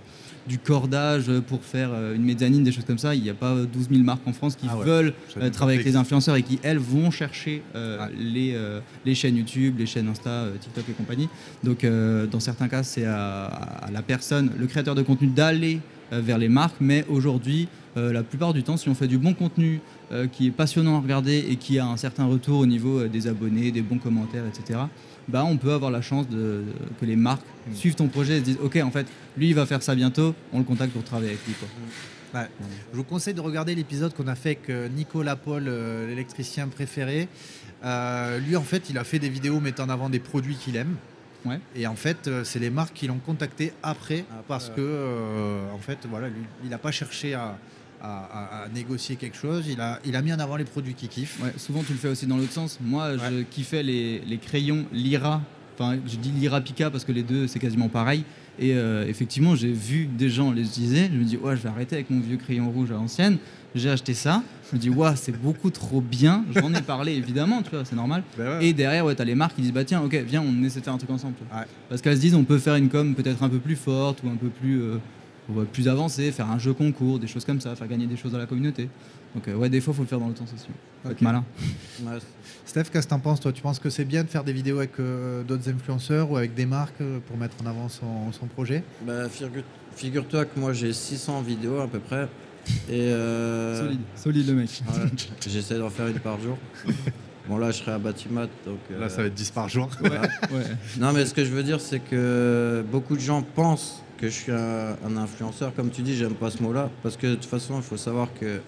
du 0.48 0.58
cordage 0.58 1.30
pour 1.48 1.64
faire 1.64 1.90
euh, 1.92 2.14
une 2.16 2.22
mezzanine, 2.24 2.62
des 2.64 2.70
choses 2.72 2.84
comme 2.84 2.98
ça, 2.98 3.14
il 3.14 3.22
n'y 3.22 3.30
a 3.30 3.34
pas 3.34 3.54
12 3.56 3.88
000 3.90 4.02
marques 4.02 4.26
en 4.26 4.32
France 4.32 4.54
qui 4.56 4.66
Ah 4.68 4.76
ouais. 4.76 4.84
veulent 4.84 5.14
euh, 5.36 5.50
travailler 5.50 5.76
avec 5.78 5.86
les 5.86 5.96
influenceurs 5.96 6.34
et 6.36 6.42
qui, 6.42 6.58
elles, 6.64 6.78
vont 6.78 7.10
chercher 7.12 7.62
euh, 7.76 7.98
Ouais. 8.06 8.12
les, 8.18 8.52
euh, 8.54 8.80
les 9.04 9.14
chaînes 9.16 9.36
YouTube, 9.36 9.76
les 9.78 9.86
chaînes 9.86 10.08
Insta, 10.08 10.46
TikTok 10.60 10.84
et 10.88 10.92
compagnie. 10.92 11.28
Donc, 11.64 11.82
euh, 11.84 12.26
dans 12.26 12.40
certains 12.40 12.68
cas, 12.68 12.82
c'est 12.84 13.04
à, 13.04 13.44
à 13.46 13.90
la 13.92 14.02
personne, 14.02 14.50
le 14.58 14.66
créateur 14.66 14.94
de 14.96 15.02
contenu, 15.02 15.28
d'aller 15.28 15.80
vers 16.20 16.38
les 16.38 16.48
marques, 16.48 16.76
mais 16.80 17.04
aujourd'hui, 17.08 17.68
euh, 17.96 18.12
la 18.12 18.22
plupart 18.22 18.52
du 18.52 18.62
temps, 18.62 18.76
si 18.76 18.88
on 18.88 18.94
fait 18.94 19.06
du 19.08 19.18
bon 19.18 19.34
contenu 19.34 19.80
euh, 20.12 20.26
qui 20.26 20.46
est 20.46 20.50
passionnant 20.50 20.96
à 20.96 21.00
regarder 21.00 21.44
et 21.48 21.56
qui 21.56 21.78
a 21.78 21.86
un 21.86 21.96
certain 21.96 22.24
retour 22.26 22.58
au 22.60 22.66
niveau 22.66 23.00
euh, 23.00 23.08
des 23.08 23.26
abonnés, 23.28 23.70
des 23.70 23.82
bons 23.82 23.98
commentaires, 23.98 24.44
etc., 24.46 24.80
bah, 25.28 25.44
on 25.44 25.56
peut 25.56 25.72
avoir 25.72 25.90
la 25.92 26.02
chance 26.02 26.28
de, 26.28 26.36
de- 26.36 26.64
que 27.00 27.06
les 27.06 27.16
marques 27.16 27.44
Mm. 27.70 27.74
suivent 27.76 27.94
ton 27.94 28.08
projet 28.08 28.38
et 28.38 28.40
se 28.40 28.44
disent 28.44 28.58
Ok, 28.60 28.76
en 28.82 28.90
fait, 28.90 29.06
lui, 29.38 29.48
il 29.50 29.54
va 29.54 29.66
faire 29.66 29.84
ça 29.84 29.94
bientôt, 29.94 30.34
on 30.52 30.58
le 30.58 30.64
contacte 30.64 30.92
pour 30.92 31.04
travailler 31.04 31.28
avec 31.30 31.46
lui. 31.46 31.54
Quoi. 31.54 32.40
Ouais. 32.40 32.48
Je 32.92 32.96
vous 32.96 33.04
conseille 33.04 33.34
de 33.34 33.40
regarder 33.40 33.74
l'épisode 33.76 34.12
qu'on 34.14 34.26
a 34.26 34.34
fait 34.34 34.48
avec 34.50 34.68
euh, 34.68 34.88
Nico 34.88 35.22
Lapolle, 35.22 35.66
euh, 35.68 36.08
l'électricien 36.08 36.66
préféré. 36.66 37.28
Euh, 37.84 38.38
lui, 38.40 38.56
en 38.56 38.62
fait, 38.62 38.90
il 38.90 38.98
a 38.98 39.04
fait 39.04 39.20
des 39.20 39.28
vidéos 39.28 39.60
mettant 39.60 39.84
en 39.84 39.90
avant 39.90 40.08
des 40.10 40.18
produits 40.18 40.56
qu'il 40.56 40.74
aime. 40.74 40.96
Ouais. 41.44 41.58
Et 41.74 41.86
en 41.86 41.96
fait, 41.96 42.28
euh, 42.28 42.44
c'est 42.44 42.58
les 42.60 42.70
marques 42.70 42.94
qui 42.94 43.06
l'ont 43.06 43.18
contacté 43.18 43.72
après, 43.82 44.24
parce 44.48 44.68
ouais. 44.68 44.74
que, 44.76 44.80
euh, 44.80 45.70
en 45.72 45.78
fait, 45.78 45.98
voilà, 46.08 46.28
lui, 46.28 46.42
il 46.64 46.70
n'a 46.70 46.78
pas 46.78 46.92
cherché 46.92 47.34
à, 47.34 47.56
à- 48.00 48.24
à- 48.60 48.62
à 48.64 48.68
négocier 48.68 49.16
quelque 49.16 49.36
chose. 49.36 49.66
Il 49.68 49.80
a, 49.80 49.98
il 50.04 50.14
a 50.16 50.22
mis 50.22 50.32
en 50.32 50.38
avant 50.38 50.56
les 50.56 50.64
produits 50.64 50.94
qu'il 50.94 51.08
kiffe. 51.08 51.40
Ouais, 51.42 51.52
souvent, 51.56 51.82
tu 51.82 51.92
le 51.92 51.98
fais 51.98 52.08
aussi 52.08 52.26
dans 52.26 52.36
l'autre 52.36 52.52
sens. 52.52 52.78
Moi, 52.80 53.16
je 53.16 53.42
kiffais 53.42 53.82
les, 53.82 54.20
les 54.20 54.38
crayons 54.38 54.84
Lyra. 54.92 55.40
Enfin, 55.78 55.98
je 56.06 56.16
dis 56.16 56.30
Lyra 56.30 56.60
Pika 56.60 56.90
parce 56.90 57.04
que 57.04 57.12
les 57.12 57.22
deux, 57.22 57.46
c'est 57.46 57.58
quasiment 57.58 57.88
pareil. 57.88 58.24
Et 58.58 58.74
euh, 58.74 59.06
effectivement, 59.08 59.56
j'ai 59.56 59.72
vu 59.72 60.06
des 60.06 60.28
gens 60.28 60.52
les 60.52 60.62
utiliser. 60.62 61.06
Je 61.06 61.18
me 61.18 61.24
dis, 61.24 61.36
ouais, 61.36 61.56
je 61.56 61.62
vais 61.62 61.68
arrêter 61.68 61.96
avec 61.96 62.10
mon 62.10 62.20
vieux 62.20 62.36
crayon 62.36 62.70
rouge 62.70 62.90
à 62.90 62.94
l'ancienne. 62.94 63.38
J'ai 63.74 63.88
acheté 63.88 64.12
ça. 64.12 64.42
Je 64.70 64.76
me 64.76 64.80
dis, 64.80 64.90
ouais, 64.90 65.16
c'est 65.16 65.36
beaucoup 65.36 65.70
trop 65.70 66.00
bien. 66.00 66.44
J'en 66.54 66.72
ai 66.74 66.82
parlé, 66.82 67.12
évidemment, 67.16 67.62
tu 67.62 67.70
vois, 67.70 67.84
c'est 67.84 67.96
normal. 67.96 68.22
Et 68.60 68.72
derrière, 68.72 69.06
ouais, 69.06 69.14
t'as 69.14 69.24
les 69.24 69.34
marques 69.34 69.56
qui 69.56 69.62
disent, 69.62 69.72
bah 69.72 69.84
tiens, 69.84 70.02
ok, 70.02 70.14
viens, 70.26 70.42
on 70.42 70.62
essaie 70.62 70.80
de 70.80 70.84
faire 70.84 70.94
un 70.94 70.98
truc 70.98 71.10
ensemble. 71.10 71.34
Ouais. 71.52 71.64
Parce 71.88 72.02
qu'elles 72.02 72.16
se 72.16 72.20
disent, 72.20 72.34
on 72.34 72.44
peut 72.44 72.58
faire 72.58 72.74
une 72.76 72.90
com 72.90 73.14
peut-être 73.14 73.42
un 73.42 73.48
peu 73.48 73.58
plus 73.58 73.76
forte 73.76 74.22
ou 74.22 74.28
un 74.28 74.36
peu 74.36 74.48
plus, 74.48 74.82
euh, 74.82 74.98
plus 75.72 75.88
avancée, 75.88 76.30
faire 76.32 76.50
un 76.50 76.58
jeu 76.58 76.72
concours, 76.72 77.18
des 77.18 77.26
choses 77.26 77.44
comme 77.44 77.60
ça, 77.60 77.74
faire 77.76 77.88
gagner 77.88 78.06
des 78.06 78.16
choses 78.16 78.34
à 78.34 78.38
la 78.38 78.46
communauté. 78.46 78.88
Donc, 79.34 79.48
euh, 79.48 79.54
ouais, 79.54 79.68
des 79.70 79.80
fois, 79.80 79.92
il 79.92 79.96
faut 79.96 80.02
le 80.02 80.08
faire 80.08 80.18
dans 80.20 80.28
aussi. 80.28 80.42
Faut 81.02 81.08
être 81.10 81.16
Ok. 81.16 81.20
malin. 81.22 81.44
Ouais, 82.04 82.18
Steph, 82.64 82.84
qu'est-ce 82.92 83.06
que 83.06 83.10
t'en 83.10 83.18
penses, 83.18 83.40
toi? 83.40 83.52
Tu 83.52 83.60
penses 83.62 83.78
que 83.78 83.90
c'est 83.90 84.04
bien 84.04 84.22
de 84.24 84.28
faire 84.28 84.44
des 84.44 84.52
vidéos 84.52 84.78
avec 84.78 84.98
euh, 85.00 85.42
d'autres 85.42 85.68
influenceurs 85.68 86.30
ou 86.30 86.36
avec 86.36 86.54
des 86.54 86.64
marques 86.66 87.00
euh, 87.00 87.18
pour 87.26 87.36
mettre 87.36 87.56
en 87.62 87.66
avant 87.66 87.88
son, 87.88 88.30
son 88.32 88.46
projet? 88.46 88.82
Bah, 89.06 89.28
figure- 89.28 89.62
Figure-toi 89.94 90.46
que 90.46 90.58
moi 90.58 90.72
j'ai 90.72 90.92
600 90.94 91.42
vidéos 91.42 91.80
à 91.80 91.86
peu 91.86 91.98
près. 91.98 92.26
Et 92.88 92.92
euh, 93.10 93.78
Solide, 93.84 94.00
solide 94.16 94.46
le 94.48 94.54
mec. 94.54 94.82
ouais, 94.88 95.10
j'essaie 95.46 95.78
d'en 95.78 95.90
faire 95.90 96.06
une 96.06 96.18
par 96.18 96.40
jour. 96.40 96.56
Bon 97.48 97.58
là 97.58 97.70
je 97.72 97.78
serai 97.78 97.92
à 97.92 97.98
Batimat 97.98 98.46
donc. 98.64 98.78
euh, 98.90 99.00
Là, 99.00 99.08
ça 99.10 99.18
va 99.22 99.24
être 99.24 99.34
10 99.34 99.50
par 99.50 99.68
jour. 99.68 99.90
Ouais. 100.02 100.62
Non 100.98 101.12
mais 101.12 101.26
ce 101.26 101.34
que 101.34 101.44
je 101.44 101.50
veux 101.50 101.62
dire 101.62 101.80
c'est 101.80 101.98
que 101.98 102.82
beaucoup 102.90 103.16
de 103.16 103.20
gens 103.20 103.42
pensent 103.42 104.01
que 104.22 104.28
je 104.28 104.34
suis 104.34 104.52
un, 104.52 104.96
un 105.04 105.16
influenceur. 105.16 105.74
Comme 105.74 105.90
tu 105.90 106.02
dis 106.02 106.16
j'aime 106.16 106.34
pas 106.34 106.48
ce 106.50 106.62
mot-là 106.62 106.90
parce 107.02 107.16
que 107.16 107.26
de 107.26 107.34
toute 107.34 107.46
façon 107.46 107.76
il 107.78 107.82
faut 107.82 107.96
savoir 107.96 108.28
que 108.38 108.60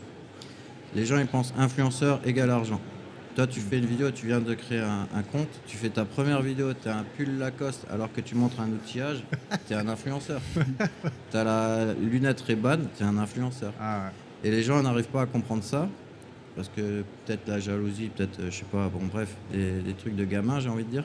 les 0.97 1.07
gens 1.07 1.17
ils 1.17 1.29
pensent 1.29 1.55
influenceur 1.57 2.21
égale 2.25 2.51
argent. 2.51 2.81
Toi 3.37 3.47
tu 3.47 3.61
fais 3.61 3.79
une 3.79 3.87
vidéo, 3.87 4.11
tu 4.11 4.27
viens 4.27 4.41
de 4.41 4.53
créer 4.55 4.81
un, 4.81 5.07
un 5.15 5.23
compte, 5.23 5.49
tu 5.69 5.77
fais 5.77 5.91
ta 5.91 6.05
première 6.05 6.43
vidéo, 6.43 6.73
tu 6.75 6.89
as 6.89 6.97
un 6.99 7.05
pull 7.17 7.39
Lacoste 7.39 7.87
alors 7.89 8.13
que 8.13 8.21
tu 8.21 8.35
montres 8.35 8.61
un 8.61 8.69
outillage, 8.69 9.23
tu 9.69 9.75
es 9.75 9.77
un 9.77 9.87
influenceur. 9.87 10.41
tu 11.31 11.37
as 11.37 11.45
la 11.45 11.95
lunette 11.95 12.41
Ray-Ban, 12.41 12.79
tu 12.97 13.05
es 13.05 13.07
un 13.07 13.17
influenceur. 13.19 13.73
Ah, 13.81 14.11
Et 14.43 14.51
les 14.51 14.65
gens 14.65 14.83
n'arrivent 14.83 15.07
pas 15.07 15.23
à 15.23 15.27
comprendre 15.27 15.63
ça. 15.63 15.89
Parce 16.57 16.69
que 16.69 17.03
peut-être 17.27 17.49
la 17.49 17.59
jalousie, 17.59 18.11
peut-être, 18.15 18.39
euh, 18.39 18.49
je 18.49 18.59
sais 18.59 18.65
pas, 18.71 18.89
bon 18.89 19.07
bref, 19.13 19.29
des, 19.53 19.81
des 19.81 19.93
trucs 19.93 20.15
de 20.15 20.25
gamin, 20.25 20.61
j'ai 20.61 20.69
envie 20.69 20.85
de 20.85 20.91
dire. 20.91 21.05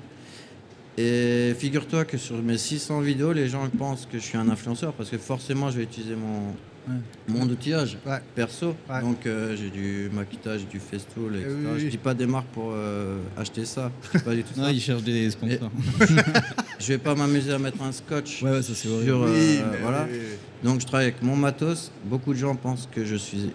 Et 0.98 1.54
figure-toi 1.58 2.04
que 2.06 2.18
sur 2.18 2.36
mes 2.42 2.58
600 2.58 3.00
vidéos, 3.02 3.32
les 3.32 3.48
gens 3.48 3.64
ils 3.72 3.78
pensent 3.78 4.06
que 4.12 4.18
je 4.20 4.24
suis 4.24 4.38
un 4.38 4.50
influenceur 4.50 4.94
parce 4.94 5.10
que 5.10 5.18
forcément 5.18 5.70
je 5.72 5.78
vais 5.78 5.84
utiliser 5.84 6.16
mon, 6.16 6.54
Ouais. 6.88 6.96
mon 7.28 7.42
outillage 7.44 7.98
Ouais. 8.06 8.18
perso. 8.36 8.74
Ouais. 8.90 9.02
Donc 9.02 9.26
euh, 9.28 9.56
j'ai 9.56 9.70
du 9.70 10.10
maquettage, 10.12 10.66
du 10.68 10.80
festool, 10.80 11.36
etc. 11.36 11.50
oui, 11.56 11.68
oui. 11.76 11.80
Je 11.82 11.88
dis 11.88 11.98
pas 11.98 12.14
des 12.16 12.26
marques 12.26 12.48
pour 12.48 12.72
euh, 12.74 13.20
acheter 13.38 13.64
ça. 13.66 13.92
Je 14.14 14.20
pas 14.20 14.34
du 14.34 14.44
tout 14.44 14.58
Non, 14.60 14.66
ça. 14.66 14.72
il 14.72 14.82
cherche 14.82 15.04
des 15.04 15.30
sponsors. 15.30 15.72
Je 16.80 16.88
vais 16.88 16.98
pas 16.98 17.14
m'amuser 17.14 17.54
à 17.54 17.60
mettre 17.60 17.82
un 17.84 17.92
scotch 17.92 18.42
Ouais, 18.42 18.52
ouais, 18.52 18.62
ça 18.64 18.74
c'est 18.74 18.88
horrible. 18.88 19.06
sur. 19.06 19.24
euh, 19.24 19.28
Oui, 19.30 19.60
voilà. 19.84 20.08
Donc 20.64 20.80
je 20.82 20.86
travaille 20.88 21.08
avec 21.08 21.22
mon 21.22 21.36
matos. 21.36 21.92
Beaucoup 22.06 22.34
de 22.34 22.40
gens 22.40 22.56
pensent 22.56 22.90
que 22.92 23.06
je 23.06 23.16
suis 23.18 23.52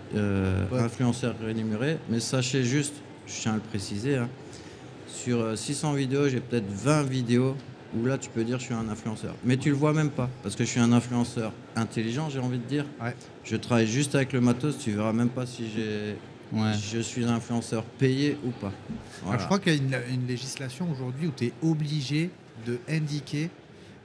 influenceur 0.72 1.34
rémunéré, 1.44 1.96
mais 2.08 2.20
sachez 2.20 2.62
juste, 2.62 2.94
je 3.26 3.32
tiens 3.40 3.52
à 3.52 3.56
le 3.56 3.60
préciser, 3.62 4.16
hein, 4.16 4.28
sur 5.14 5.40
euh, 5.40 5.56
600 5.56 5.94
vidéos, 5.94 6.28
j'ai 6.28 6.40
peut-être 6.40 6.68
20 6.70 7.04
vidéos 7.04 7.56
où 7.96 8.04
là 8.06 8.18
tu 8.18 8.28
peux 8.30 8.42
dire 8.44 8.58
je 8.58 8.64
suis 8.64 8.74
un 8.74 8.88
influenceur. 8.88 9.34
Mais 9.44 9.56
tu 9.56 9.68
le 9.70 9.76
vois 9.76 9.92
même 9.92 10.10
pas, 10.10 10.28
parce 10.42 10.56
que 10.56 10.64
je 10.64 10.68
suis 10.70 10.80
un 10.80 10.92
influenceur 10.92 11.52
intelligent, 11.76 12.28
j'ai 12.30 12.40
envie 12.40 12.58
de 12.58 12.64
dire. 12.66 12.84
Ouais. 13.02 13.14
Je 13.44 13.56
travaille 13.56 13.86
juste 13.86 14.14
avec 14.14 14.32
le 14.32 14.40
matos, 14.40 14.78
tu 14.78 14.90
verras 14.92 15.12
même 15.12 15.28
pas 15.28 15.46
si 15.46 15.64
j'ai, 15.74 16.16
Ouais. 16.52 16.72
je 16.92 16.98
suis 17.00 17.24
un 17.24 17.30
influenceur 17.34 17.82
payé 17.84 18.36
ou 18.44 18.50
pas. 18.50 18.66
Alors, 18.68 18.74
Voilà. 19.24 19.40
je 19.40 19.44
crois 19.46 19.58
qu'il 19.58 19.72
y 19.72 19.76
a 19.76 19.78
une, 20.08 20.20
une 20.20 20.26
législation 20.26 20.86
aujourd'hui 20.92 21.28
où 21.28 21.32
tu 21.36 21.46
es 21.46 21.52
obligé 21.62 22.30
de 22.66 22.78
indiquer 22.88 23.50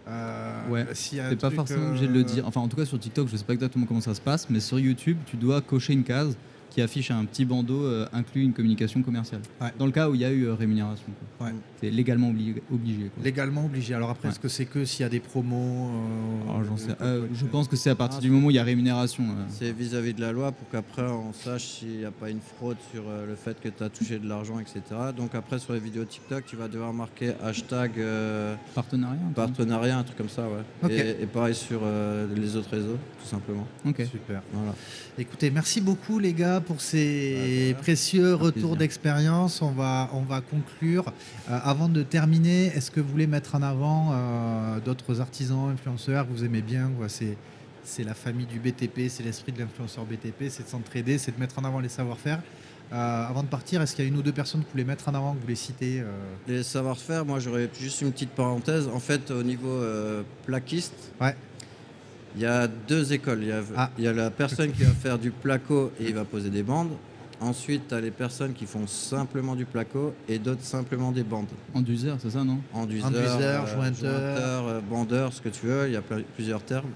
euh, 0.08 0.67
Ouais, 0.69 0.86
s'il 0.93 1.17
y 1.19 1.22
a 1.22 1.28
un 1.28 1.30
T'es 1.30 1.36
pas 1.36 1.52
forcément 1.52 1.84
euh, 1.86 1.89
obligé 1.89 2.08
de 2.08 2.13
le 2.13 2.24
dire. 2.24 2.48
Enfin, 2.48 2.62
en 2.62 2.67
tout 2.67 2.78
cas, 2.78 2.86
sur 2.86 2.98
TikTok, 3.00 3.28
je 3.30 3.38
sais 3.38 3.43
pas 3.43 3.54
exactement 3.54 3.86
comment 3.86 4.02
ça 4.02 4.15
se 4.15 4.22
passe, 4.22 4.48
mais 4.50 4.60
sur 4.60 4.80
YouTube, 4.80 5.17
tu 5.28 5.38
dois 5.38 5.62
cocher 5.62 5.93
une 5.93 6.04
case 6.04 6.36
qui 6.69 6.82
affiche 6.82 7.10
un 7.12 7.25
petit 7.25 7.45
bandeau 7.45 7.84
euh, 7.84 8.08
inclut 8.13 8.43
une 8.43 8.53
communication 8.53 9.01
commerciale. 9.01 9.41
Ouais. 9.60 9.69
Dans 9.79 9.86
le 9.86 9.91
cas 9.91 10.10
où 10.10 10.15
il 10.15 10.21
y 10.21 10.25
a 10.25 10.32
eu 10.32 10.43
euh, 10.45 10.53
rémunération. 10.53 11.08
Ouais. 11.41 11.49
C'est 11.82 11.89
légalement 11.89 12.29
obli- 12.32 12.62
obligé. 12.71 13.10
quoi. 13.13 13.23
Légalement 13.23 13.65
obligé. 13.65 13.93
Alors 13.95 14.10
après, 14.12 14.27
Ouais. 14.27 14.32
est-ce 14.34 14.39
que 14.39 14.47
c'est 14.49 14.65
que 14.65 14.86
s'il 14.86 15.01
y 15.01 15.05
a 15.05 15.10
des 15.10 15.19
promos 15.19 15.89
euh, 16.47 16.60
Alors, 16.62 16.77
sais- 16.77 16.89
euh, 17.01 17.19
quoi, 17.21 17.27
je 17.34 17.45
pense 17.45 17.67
que 17.67 17.75
c'est 17.75 17.89
à 17.89 17.95
partir 17.95 18.19
Ah, 18.19 18.21
du 18.21 18.29
moment 18.29 18.47
où 18.47 18.51
il 18.51 18.55
y 18.55 18.60
a 18.60 18.63
rémunération. 18.63 19.23
euh. 19.23 19.45
C'est 19.49 19.71
vis-à-vis 19.71 20.13
de 20.13 20.21
la 20.21 20.32
loi 20.32 20.51
pour 20.51 20.69
qu'après 20.69 21.03
on 21.03 21.34
sache 21.34 21.65
s'il 21.65 21.97
n'y 21.99 22.05
a 22.05 22.12
pas 22.12 22.29
une 22.29 22.41
fraude 22.41 22.77
sur 22.91 23.03
euh, 23.08 23.25
le 23.25 23.36
fait 23.36 23.60
que 23.60 23.69
tu 23.69 23.84
as 23.84 23.89
touché 23.89 24.19
de 24.19 24.27
l'argent, 24.27 24.60
etc. 24.60 24.82
Donc 25.15 25.36
après 25.36 25.58
sur 25.60 25.73
les 25.73 25.79
vidéos 25.79 26.05
TikTok, 26.05 26.45
tu 26.45 26.55
vas 26.55 26.67
devoir 26.67 26.93
marquer 26.93 27.32
hashtag 27.43 27.91
euh, 27.97 28.55
Partenariat 28.75 29.17
partenariat, 29.36 29.97
un 29.97 30.03
truc 30.03 30.17
comme 30.17 30.29
ça, 30.29 30.43
ouais. 30.47 30.91
Et, 30.93 31.23
et 31.23 31.25
pareil 31.25 31.55
sur 31.55 31.79
euh, 31.84 32.27
les 32.36 32.55
autres 32.55 32.69
réseaux, 32.71 32.97
tout 33.21 33.27
simplement. 33.27 33.65
Ok. 33.86 34.03
Super. 34.12 34.41
Voilà. 34.53 34.73
Écoutez, 35.17 35.49
merci 35.51 35.82
beaucoup 35.82 36.19
les 36.19 36.34
gars 36.34 36.59
pour 36.62 36.82
ces 36.82 37.76
précieux 37.82 38.34
retours 38.36 38.76
d'expérience. 38.76 39.62
On 39.62 39.72
va, 39.72 40.10
on 40.13 40.22
va 40.22 40.41
conclure. 40.41 41.12
Euh, 41.50 41.60
avant 41.63 41.89
de 41.89 42.04
terminer, 42.04 42.67
est-ce 42.67 42.91
que 42.91 43.00
vous 43.00 43.10
voulez 43.10 43.28
mettre 43.28 43.56
en 43.56 43.62
avant 43.62 44.12
euh, 44.12 44.80
d'autres 44.80 45.22
artisans, 45.22 45.69
influenceurs 45.72 46.28
que 46.28 46.32
vous 46.32 46.43
aimez 46.43 46.62
bien 46.62 46.91
quoi, 46.98 47.10
c'est, 47.10 47.38
c'est 47.84 48.04
la 48.04 48.13
famille 48.13 48.45
du 48.45 48.60
BTP, 48.60 49.10
c'est 49.10 49.24
l'esprit 49.24 49.52
de 49.52 49.60
l'influenceur 49.60 50.06
BTP, 50.06 50.50
c'est 50.50 50.63
de 50.63 50.69
s'entraider, 50.69 51.17
c'est 51.17 51.36
de 51.36 51.39
mettre 51.39 51.60
en 51.60 51.63
avant 51.63 51.80
les 51.80 51.89
savoir-faire. 51.89 52.41
Euh, 52.91 53.28
avant 53.28 53.43
de 53.43 53.48
partir, 53.48 53.82
est-ce 53.82 53.95
qu'il 53.95 54.04
y 54.04 54.08
a 54.08 54.12
une 54.12 54.17
ou 54.17 54.24
deux 54.24 54.32
personnes 54.32 54.62
que 54.62 54.65
vous 54.65 54.72
voulez 54.72 54.84
mettre 54.84 55.10
en 55.10 55.13
avant, 55.13 55.32
que 55.34 55.38
vous 55.38 55.43
voulez 55.43 55.56
citer 55.56 56.00
euh, 56.00 56.06
Les 56.48 56.63
savoir-faire, 56.63 57.24
moi 57.24 57.39
j'aurais 57.39 57.69
juste 57.80 58.02
une 58.02 58.12
petite 58.12 58.32
parenthèse. 58.32 58.88
En 58.88 59.00
fait, 59.00 59.30
au 59.32 59.43
niveau 59.43 59.69
euh, 59.69 60.24
plaquiste, 60.45 61.12
Ouais. 61.22 61.36
Il 62.36 62.42
y 62.42 62.46
a 62.46 62.68
deux 62.68 63.13
écoles. 63.13 63.39
Il 63.42 63.48
y 63.50 63.52
a, 63.52 63.62
Ah. 63.76 63.89
il 63.98 64.04
y 64.04 64.08
a 64.08 64.13
la 64.13 64.30
personne 64.30 64.72
qui 64.72 64.84
va 64.84 64.92
faire 64.92 65.18
du 65.20 65.32
placo 65.32 65.92
et 66.00 66.06
il 66.10 66.15
va 66.15 66.26
poser 66.26 66.50
des 66.50 66.63
bandes. 66.63 66.92
Ensuite, 67.42 67.88
tu 67.88 67.96
as 67.96 68.02
les 68.02 68.12
personnes 68.12 68.52
qui 68.54 68.65
font 68.65 68.86
simplement 68.86 69.56
du 69.56 69.63
placo 69.65 70.13
et 70.28 70.39
d'autres 70.39 70.63
simplement 70.63 71.12
des 71.13 71.24
bandes. 71.24 71.48
Enduiseur, 71.74 72.18
c'est 72.22 72.32
ça, 72.32 72.44
non? 72.44 72.60
Euh, 72.76 73.76
jointeur. 73.76 74.68
euh, 74.68 74.80
bandeur, 74.82 75.32
ce 75.34 75.42
que 75.42 75.48
tu 75.50 75.65
veux. 75.68 75.88
Il 75.88 75.94
y 75.94 75.96
a 75.96 76.02
plusieurs 76.36 76.62
termes. 76.62 76.89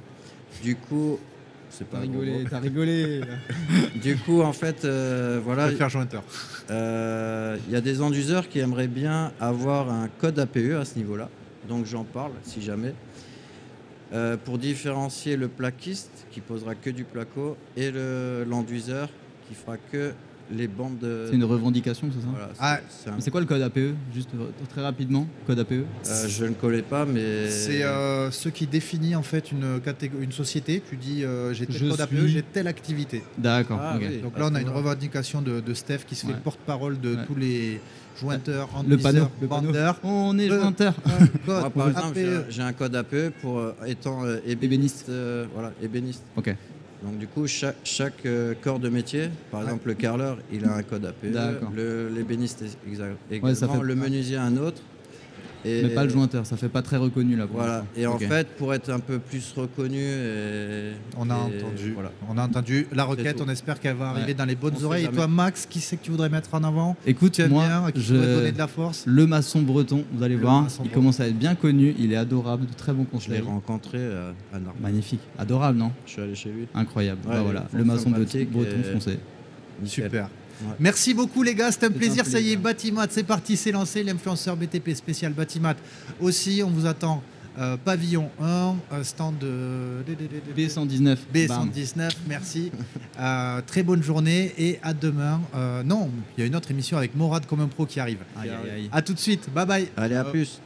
Du 0.62 0.76
coup, 0.76 1.18
c'est 1.70 1.88
pas 1.88 1.98
T'as 1.98 2.04
rigolé, 2.04 2.46
t'as 2.50 2.60
rigolé. 2.60 3.22
Du 4.04 4.18
coup, 4.18 4.42
en 4.42 4.52
fait, 4.54 4.84
euh, 4.84 5.38
Je 5.38 5.44
voilà, 5.46 5.70
vais 5.70 5.76
faire 5.78 5.90
jointeur. 5.90 6.24
euh, 6.72 7.58
il 7.68 7.74
y 7.74 7.76
a 7.78 7.82
des 7.82 8.02
enduiseurs 8.02 8.50
qui 8.50 8.60
aimeraient 8.60 8.88
bien 8.90 9.32
avoir 9.40 9.90
un 9.90 10.10
code 10.20 10.38
APE 10.40 10.74
à 10.80 10.84
ce 10.86 10.98
niveau-là. 10.98 11.30
Donc 11.70 11.86
j'en 11.86 12.04
parle 12.04 12.32
si 12.44 12.62
jamais. 12.62 12.94
Euh, 14.14 14.38
pour 14.38 14.60
différencier 14.60 15.36
le 15.38 15.48
plaquiste 15.48 16.28
qui 16.30 16.40
posera 16.40 16.76
que 16.76 16.92
du 16.92 17.04
placo 17.04 17.58
et 17.76 17.90
le- 17.90 18.46
l'enduiseur 18.48 19.10
qui 19.48 19.56
fera 19.56 19.78
que 19.78 20.14
les 20.52 20.68
bandes 20.68 21.00
de. 21.00 21.28
C'est 21.30 21.36
une 21.36 21.44
revendication, 21.46 22.10
c'est 22.14 22.20
ça 22.22 22.28
Voilà, 22.30 22.50
c'est- 22.54 22.60
Ah, 22.60 22.80
c'est 23.20 23.28
un- 23.30 23.32
quoi 23.32 23.40
le 23.42 23.48
code 23.48 23.62
APE 23.62 23.94
Juste 24.14 24.30
très 24.70 24.82
rapidement, 24.82 25.28
code 25.48 25.60
APE 25.60 25.72
euh, 25.72 26.28
je 26.28 26.46
ne 26.46 26.54
connais 26.54 26.82
pas, 26.82 27.06
mais. 27.06 27.50
C'est 27.50 27.84
euh, 27.84 28.30
ce 28.32 28.50
qui 28.50 28.68
définit 28.68 29.16
en 29.16 29.24
fait 29.24 29.52
une, 29.52 29.80
société. 30.32 30.82
Tu 30.90 30.96
dis 30.98 31.24
euh, 31.24 31.54
j'ai 31.54 31.66
tel 31.66 31.76
Je 31.76 31.86
code 31.90 32.02
APE, 32.02 32.26
j'ai 32.28 32.44
telle 32.44 32.68
activité. 32.68 33.24
D'accord, 33.38 33.80
Ah 33.82 33.98
oui. 34.00 34.20
Donc 34.22 34.38
là, 34.38 34.48
on 34.52 34.56
a 34.56 34.62
une 34.62 34.70
revendication 34.70 35.42
de, 35.42 35.60
de 35.60 35.74
Steph 35.74 36.00
qui 36.08 36.16
se 36.16 36.26
fait 36.26 36.34
Ouais. 36.34 36.40
porte-parole 36.44 37.00
de 37.00 37.16
Ouais. 37.16 37.26
tous 37.26 37.36
les 37.36 37.80
jointeurs, 38.20 38.70
Le 38.88 38.98
panneau, 38.98 39.28
le 39.42 39.48
panneau. 39.48 39.68
bandeurs. 39.68 40.00
On 40.04 40.38
est 40.38 40.50
Euh, 40.50 40.62
jointeur. 40.62 40.94
Par 41.46 41.90
exemple, 41.90 42.14
j'ai 42.16 42.26
un- 42.28 42.38
APE. 42.40 42.46
j'ai 42.50 42.62
un 42.62 42.74
code 42.74 42.96
APE 42.96 43.30
pour 43.42 43.60
euh, 43.60 43.74
étant 43.88 44.24
euh, 44.26 44.38
ébéniste. 44.46 44.64
Ébéniste. 44.74 45.10
euh, 45.10 45.46
voilà, 45.54 45.72
ébéniste. 45.82 46.24
Ok. 46.36 46.56
Donc 47.04 47.18
du 47.18 47.28
coup, 47.28 47.48
chaque, 47.48 47.76
chaque, 47.84 48.26
euh, 48.26 48.54
corps 48.62 48.80
de 48.80 48.88
métier, 48.90 49.30
par 49.52 49.60
Ouais. 49.60 49.66
exemple 49.68 49.88
le 49.90 49.94
carreleur, 49.96 50.38
il 50.54 50.64
a 50.64 50.74
un 50.74 50.84
code 50.84 51.06
APE, 51.06 51.26
l'ébéniste 52.16 52.62
est 52.62 52.78
exa- 52.90 53.02
Ouais, 53.42 53.54
ça 53.56 53.66
également, 53.66 53.82
fait- 53.82 53.88
le 53.88 53.96
menuisier 53.96 54.38
un 54.38 54.56
autre. 54.58 54.82
Et 55.66 55.84
Mais 55.84 55.90
pas 55.90 56.04
le 56.04 56.10
jointeur, 56.10 56.46
ça 56.46 56.58
fait 56.58 56.70
pas 56.70 56.82
très 56.82 56.98
reconnu 56.98 57.36
là. 57.36 57.48
pour 57.48 57.58
Voilà. 57.58 57.86
Et 57.96 58.06
en 58.06 58.18
fait, 58.20 58.48
pour 58.58 58.74
être 58.74 58.90
un 58.90 59.00
peu 59.00 59.20
plus 59.20 59.54
reconnu, 59.56 60.00
et, 60.02 60.92
On 61.18 61.30
a 61.30 61.36
et 61.36 61.38
entendu. 61.64 61.92
Voilà. 61.94 62.12
On 62.30 62.38
a 62.38 62.44
entendu 62.44 62.88
la 62.94 63.04
requête. 63.06 63.42
On 63.46 63.50
espère 63.50 63.80
qu'elle 63.80 63.96
va 63.96 64.10
arriver 64.10 64.28
Ouais. 64.28 64.34
dans 64.34 64.46
les 64.46 64.56
bonnes 64.56 64.74
On 64.82 64.86
oreilles. 64.86 65.06
Et 65.06 65.10
toi, 65.10 65.28
Max, 65.28 65.66
qui 65.66 65.80
c'est 65.80 65.98
que 65.98 66.04
tu 66.04 66.12
voudrais 66.12 66.30
mettre 66.30 66.54
en 66.54 66.64
avant 66.64 66.96
Écoute, 67.06 67.34
Tu 67.34 67.42
aimes 67.42 67.52
moi, 67.52 67.66
bien, 67.68 67.92
qui 67.92 68.02
je... 68.02 68.16
donner 68.16 68.52
de 68.52 68.58
la 68.58 68.68
force? 68.68 69.04
le 69.06 69.26
maçon 69.28 69.62
breton, 69.62 70.04
vous 70.14 70.24
allez 70.24 70.36
Le 70.36 70.42
voir, 70.42 70.66
il 70.70 70.76
breton. 70.78 70.90
commence 70.94 71.20
à 71.20 71.28
être 71.28 71.38
bien 71.38 71.56
connu, 71.56 71.96
il 71.98 72.12
est 72.14 72.18
adorable, 72.18 72.66
de 72.66 72.74
très 72.74 72.94
bons 72.94 73.06
Je 73.20 73.30
l'ai 73.32 73.40
rencontré 73.40 74.00
à 74.00 74.60
Narbonne. 74.60 74.74
Magnifique, 74.82 75.22
adorable, 75.38 75.78
non? 75.78 75.92
Je 76.06 76.12
suis 76.12 76.22
allé 76.22 76.36
chez 76.36 76.50
lui. 76.50 76.68
Incroyable. 76.74 77.22
Ouais, 77.26 77.32
Bah 77.34 77.38
il 77.40 77.44
voilà, 77.44 77.66
le 77.74 77.84
maçon 77.84 78.10
breton, 78.10 78.40
breton 78.52 78.76
et-. 79.10 79.20
Nickel. 79.82 80.06
Super. 80.06 80.30
Ouais. 80.62 80.76
Merci 80.80 81.14
beaucoup 81.14 81.44
les 81.44 81.56
gars, 81.56 81.72
c'était 81.72 81.88
un 81.88 81.92
plaisir. 81.92 82.26
Ça 82.26 82.40
y 82.40 82.52
est. 82.52 82.56
Batimat, 82.58 83.08
c'est 83.10 83.24
parti, 83.24 83.58
c'est 83.58 83.72
lancé. 83.72 84.04
L'influenceur 84.04 84.56
BTP 84.56 84.94
spécial 84.96 85.34
Batimat 85.34 85.76
aussi. 86.22 86.62
On 86.66 86.70
vous 86.70 86.86
attend. 86.86 87.22
euh, 87.60 87.78
pavillon 87.78 88.32
1, 88.42 88.76
euh, 88.94 89.04
stand 89.04 89.38
de 89.38 90.04
B119. 90.58 91.18
bam. 91.32 91.70
B119, 91.72 92.10
merci. 92.28 92.72
Euh, 93.20 93.62
très 93.68 93.84
bonne 93.84 94.02
journée 94.02 94.52
et 94.58 94.80
à 94.82 94.92
demain. 94.96 95.40
Euh, 95.56 95.84
non, 95.84 96.10
il 96.36 96.42
y 96.42 96.44
a 96.44 96.48
une 96.48 96.56
autre 96.56 96.72
émission 96.72 96.98
avec 96.98 97.16
Morad 97.16 97.46
comme 97.46 97.60
un 97.62 97.68
pro 97.68 97.86
qui 97.86 98.00
arrive. 98.00 98.18
Aïe, 98.42 98.50
aïe, 98.50 98.70
aïe. 98.76 98.90
À 98.92 99.04
tout 99.04 99.14
de 99.14 99.20
suite, 99.20 99.50
bye 99.54 99.68
bye. 99.68 99.88
Allez, 99.98 100.16
à 100.16 100.26
Euh, 100.26 100.32
plus. 100.32 100.60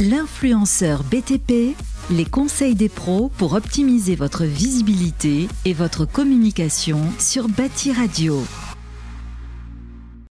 L'influenceur 0.00 1.02
BTP, 1.04 1.74
les 2.10 2.24
conseils 2.24 2.74
des 2.74 2.88
pros 2.88 3.30
pour 3.38 3.54
optimiser 3.54 4.14
votre 4.14 4.44
visibilité 4.44 5.48
et 5.64 5.72
votre 5.72 6.04
communication 6.04 7.00
sur 7.18 7.48
Bâti 7.48 7.92
Radio. 7.92 8.42